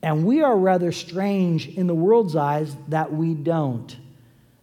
And 0.00 0.24
we 0.24 0.42
are 0.42 0.56
rather 0.56 0.92
strange 0.92 1.68
in 1.68 1.88
the 1.88 1.94
world's 1.94 2.36
eyes 2.36 2.74
that 2.88 3.12
we 3.12 3.34
don't. 3.34 3.94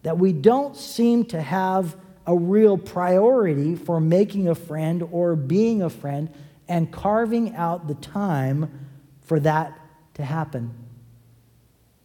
That 0.03 0.17
we 0.17 0.33
don't 0.33 0.75
seem 0.75 1.25
to 1.25 1.41
have 1.41 1.95
a 2.25 2.35
real 2.35 2.77
priority 2.77 3.75
for 3.75 3.99
making 3.99 4.47
a 4.47 4.55
friend 4.55 5.07
or 5.11 5.35
being 5.35 5.81
a 5.81 5.89
friend 5.89 6.29
and 6.67 6.91
carving 6.91 7.55
out 7.55 7.87
the 7.87 7.95
time 7.95 8.87
for 9.21 9.39
that 9.39 9.77
to 10.13 10.23
happen. 10.23 10.73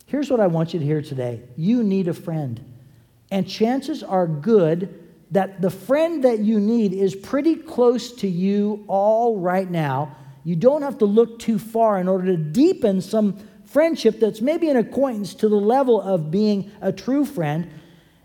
Here's 0.06 0.30
what 0.30 0.40
I 0.40 0.46
want 0.46 0.72
you 0.72 0.80
to 0.80 0.86
hear 0.86 1.02
today 1.02 1.42
you 1.56 1.82
need 1.82 2.08
a 2.08 2.14
friend. 2.14 2.64
And 3.30 3.48
chances 3.48 4.02
are 4.02 4.26
good 4.26 5.00
that 5.30 5.60
the 5.60 5.70
friend 5.70 6.22
that 6.24 6.38
you 6.38 6.60
need 6.60 6.92
is 6.92 7.14
pretty 7.14 7.56
close 7.56 8.12
to 8.12 8.28
you 8.28 8.84
all 8.86 9.38
right 9.38 9.68
now. 9.68 10.16
You 10.44 10.56
don't 10.56 10.82
have 10.82 10.98
to 10.98 11.06
look 11.06 11.38
too 11.38 11.58
far 11.58 11.98
in 11.98 12.06
order 12.06 12.26
to 12.26 12.36
deepen 12.36 13.00
some 13.00 13.36
friendship 13.64 14.20
that's 14.20 14.40
maybe 14.40 14.68
an 14.68 14.76
acquaintance 14.76 15.34
to 15.34 15.48
the 15.48 15.56
level 15.56 16.00
of 16.00 16.30
being 16.30 16.70
a 16.80 16.92
true 16.92 17.24
friend. 17.24 17.68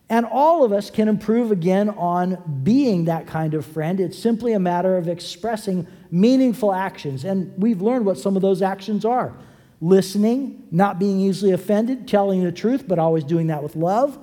And 0.10 0.26
all 0.26 0.64
of 0.64 0.74
us 0.74 0.90
can 0.90 1.08
improve 1.08 1.52
again 1.52 1.90
on 1.90 2.62
being 2.64 3.06
that 3.06 3.28
kind 3.28 3.54
of 3.54 3.66
friend. 3.66 4.00
It's 4.00 4.18
simply 4.18 4.54
a 4.54 4.60
matter 4.60 4.98
of 4.98 5.08
expressing 5.08 5.88
meaningful 6.10 6.74
actions. 6.74 7.24
And 7.24 7.54
we've 7.62 7.82
learned 7.82 8.06
what 8.06 8.18
some 8.18 8.36
of 8.36 8.42
those 8.42 8.62
actions 8.62 9.06
are 9.06 9.34
listening, 9.82 10.68
not 10.72 11.00
being 11.00 11.20
easily 11.20 11.52
offended, 11.52 12.08
telling 12.08 12.44
the 12.44 12.52
truth, 12.52 12.86
but 12.88 13.00
always 13.00 13.24
doing 13.24 13.48
that 13.48 13.64
with 13.64 13.76
love, 13.76 14.20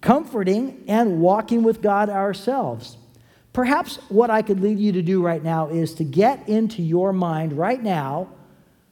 comforting, 0.00 0.84
and 0.86 1.20
walking 1.20 1.62
with 1.62 1.80
God 1.80 2.10
ourselves. 2.10 2.98
Perhaps 3.54 3.96
what 4.08 4.30
I 4.30 4.42
could 4.42 4.60
lead 4.60 4.78
you 4.78 4.92
to 4.92 5.02
do 5.02 5.22
right 5.22 5.42
now 5.42 5.68
is 5.68 5.94
to 5.94 6.04
get 6.04 6.48
into 6.48 6.82
your 6.82 7.12
mind 7.12 7.54
right 7.54 7.82
now 7.82 8.28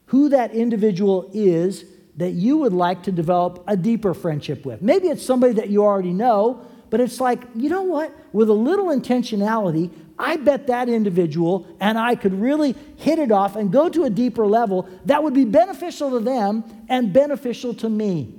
who 0.07 0.29
that 0.31 0.53
individual 0.53 1.31
is 1.35 1.85
that 2.17 2.33
you 2.33 2.59
would 2.59 2.73
like 2.73 3.03
to 3.05 3.13
develop 3.13 3.63
a 3.67 3.77
deeper 3.77 4.15
friendship 4.15 4.65
with. 4.65 4.83
Maybe 4.83 5.09
it's 5.09 5.25
somebody 5.25 5.55
that 5.55 5.69
you 5.69 5.85
already 5.85 6.13
know, 6.13 6.67
but 6.89 7.01
it's 7.01 7.21
like, 7.21 7.43
you 7.55 7.69
know 7.69 7.83
what? 7.83 8.13
With 8.33 8.49
a 8.49 8.55
little 8.55 8.87
intentionality, 8.87 9.91
I 10.19 10.37
bet 10.37 10.67
that 10.69 10.89
individual 10.89 11.67
and 11.79 11.99
I 11.99 12.15
could 12.15 12.41
really 12.41 12.75
hit 12.97 13.19
it 13.19 13.31
off 13.31 13.57
and 13.57 13.71
go 13.71 13.89
to 13.89 14.05
a 14.05 14.11
deeper 14.11 14.47
level 14.47 14.89
that 15.05 15.23
would 15.23 15.35
be 15.35 15.45
beneficial 15.45 16.11
to 16.11 16.21
them 16.21 16.65
and 16.89 17.13
beneficial 17.13 17.75
to 17.75 17.89
me. 17.89 18.35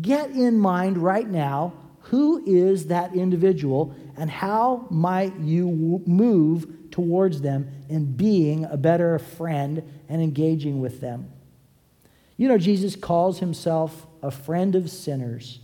Get 0.00 0.30
in 0.30 0.58
mind 0.58 0.96
right 0.96 1.28
now 1.28 1.74
who 2.04 2.42
is 2.46 2.86
that 2.86 3.14
individual 3.14 3.94
and 4.16 4.30
how 4.30 4.86
might 4.90 5.34
you 5.38 6.02
move 6.06 6.90
towards 6.90 7.40
them 7.40 7.70
in 7.88 8.12
being 8.12 8.64
a 8.64 8.76
better 8.76 9.18
friend 9.18 9.82
and 10.08 10.22
engaging 10.22 10.80
with 10.80 11.00
them. 11.00 11.31
You 12.36 12.48
know, 12.48 12.58
Jesus 12.58 12.96
calls 12.96 13.38
himself 13.38 14.06
a 14.22 14.30
friend 14.30 14.74
of 14.74 14.90
sinners. 14.90 15.60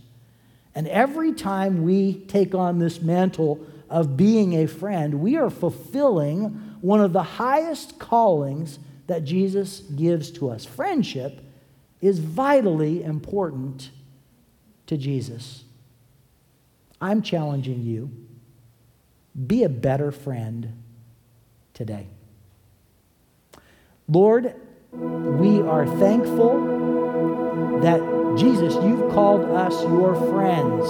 And 0.75 0.87
every 0.87 1.33
time 1.33 1.83
we 1.83 2.13
take 2.27 2.53
on 2.53 2.79
this 2.79 3.01
mantle 3.01 3.65
of 3.89 4.15
being 4.15 4.53
a 4.53 4.67
friend, 4.67 5.15
we 5.15 5.35
are 5.35 5.49
fulfilling 5.49 6.49
one 6.81 7.01
of 7.01 7.11
the 7.11 7.23
highest 7.23 7.99
callings 7.99 8.79
that 9.07 9.23
Jesus 9.23 9.79
gives 9.79 10.31
to 10.31 10.49
us. 10.49 10.65
Friendship 10.65 11.41
is 12.01 12.19
vitally 12.19 13.03
important 13.03 13.89
to 14.85 14.95
Jesus. 14.95 15.63
I'm 17.01 17.21
challenging 17.21 17.81
you 17.81 18.11
be 19.47 19.63
a 19.63 19.69
better 19.69 20.11
friend 20.11 20.81
today. 21.73 22.07
Lord, 24.07 24.55
we 24.91 25.61
are 25.61 25.85
thankful 25.99 27.79
that 27.81 27.99
Jesus, 28.37 28.73
you've 28.83 29.11
called 29.11 29.45
us 29.51 29.83
your 29.83 30.15
friends. 30.31 30.85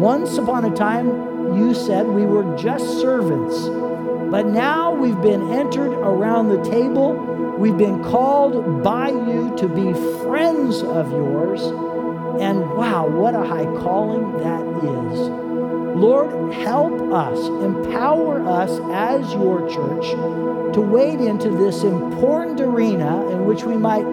Once 0.00 0.36
upon 0.38 0.64
a 0.64 0.74
time, 0.74 1.56
you 1.56 1.74
said 1.74 2.06
we 2.06 2.26
were 2.26 2.56
just 2.56 3.00
servants, 3.00 3.68
but 4.30 4.46
now 4.46 4.92
we've 4.92 5.20
been 5.22 5.52
entered 5.52 5.92
around 5.92 6.48
the 6.48 6.62
table. 6.68 7.14
We've 7.58 7.78
been 7.78 8.02
called 8.02 8.82
by 8.82 9.10
you 9.10 9.54
to 9.58 9.68
be 9.68 9.92
friends 10.24 10.82
of 10.82 11.10
yours. 11.12 11.62
And 12.40 12.70
wow, 12.70 13.06
what 13.06 13.34
a 13.34 13.44
high 13.44 13.66
calling 13.80 14.38
that 14.38 14.66
is. 14.84 15.28
Lord, 15.96 16.54
help 16.54 16.94
us, 17.12 17.38
empower 17.62 18.40
us 18.48 18.80
as 18.90 19.32
your 19.34 19.68
church 19.68 20.59
to 20.72 20.80
wade 20.80 21.20
into 21.20 21.50
this 21.50 21.82
important 21.82 22.60
arena 22.60 23.28
in 23.30 23.44
which 23.44 23.64
we 23.64 23.76
might 23.76 24.04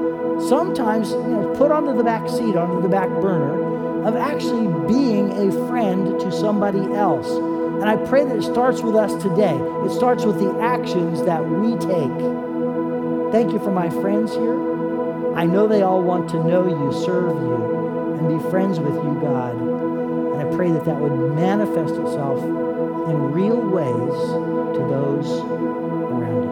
sometimes 0.48 1.12
you 1.12 1.28
know, 1.28 1.56
put 1.58 1.72
onto 1.72 1.96
the 1.96 2.04
back 2.04 2.28
seat, 2.30 2.56
onto 2.56 2.82
the 2.82 2.90
back 2.90 3.10
burner, 3.22 4.06
of 4.06 4.16
actually 4.16 4.68
being 4.88 5.32
a 5.32 5.68
friend 5.68 6.20
to 6.20 6.32
somebody 6.32 6.82
else. 6.94 7.30
And 7.30 7.86
I 7.86 7.96
pray 8.08 8.24
that 8.24 8.36
it 8.36 8.44
starts 8.44 8.82
with 8.82 8.96
us 8.96 9.14
today. 9.22 9.56
It 9.86 9.92
starts 9.92 10.26
with 10.26 10.40
the 10.40 10.58
actions 10.60 11.24
that 11.24 11.48
we 11.48 11.72
take. 11.74 13.32
Thank 13.32 13.54
you 13.54 13.60
for 13.60 13.72
my 13.72 13.90
friends 13.90 14.32
here. 14.34 15.36
I 15.36 15.46
know 15.46 15.68
they 15.68 15.82
all 15.82 16.02
want 16.02 16.30
to 16.32 16.44
know 16.44 16.68
you, 16.68 16.94
serve 17.04 17.36
you, 17.36 18.18
and 18.18 18.42
be 18.42 18.50
friends 18.50 18.80
with 18.80 18.96
you, 18.96 19.20
God. 19.22 19.56
And 19.56 20.42
I 20.42 20.56
pray 20.56 20.72
that 20.72 20.86
that 20.86 21.00
would 21.00 21.36
manifest 21.36 21.94
itself 21.94 22.42
in 22.42 23.32
real 23.32 23.60
ways 23.60 24.78
to 24.78 24.88
those 24.90 25.42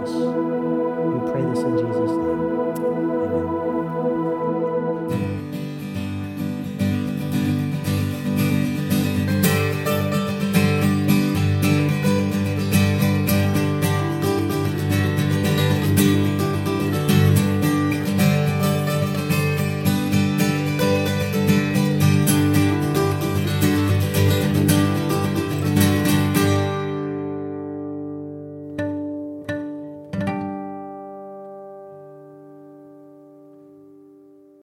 us. 0.06 0.14
We 0.14 1.32
pray 1.32 1.42
this 1.44 1.60
in 1.60 1.78
Jesus' 1.78 2.12
name. 2.12 2.55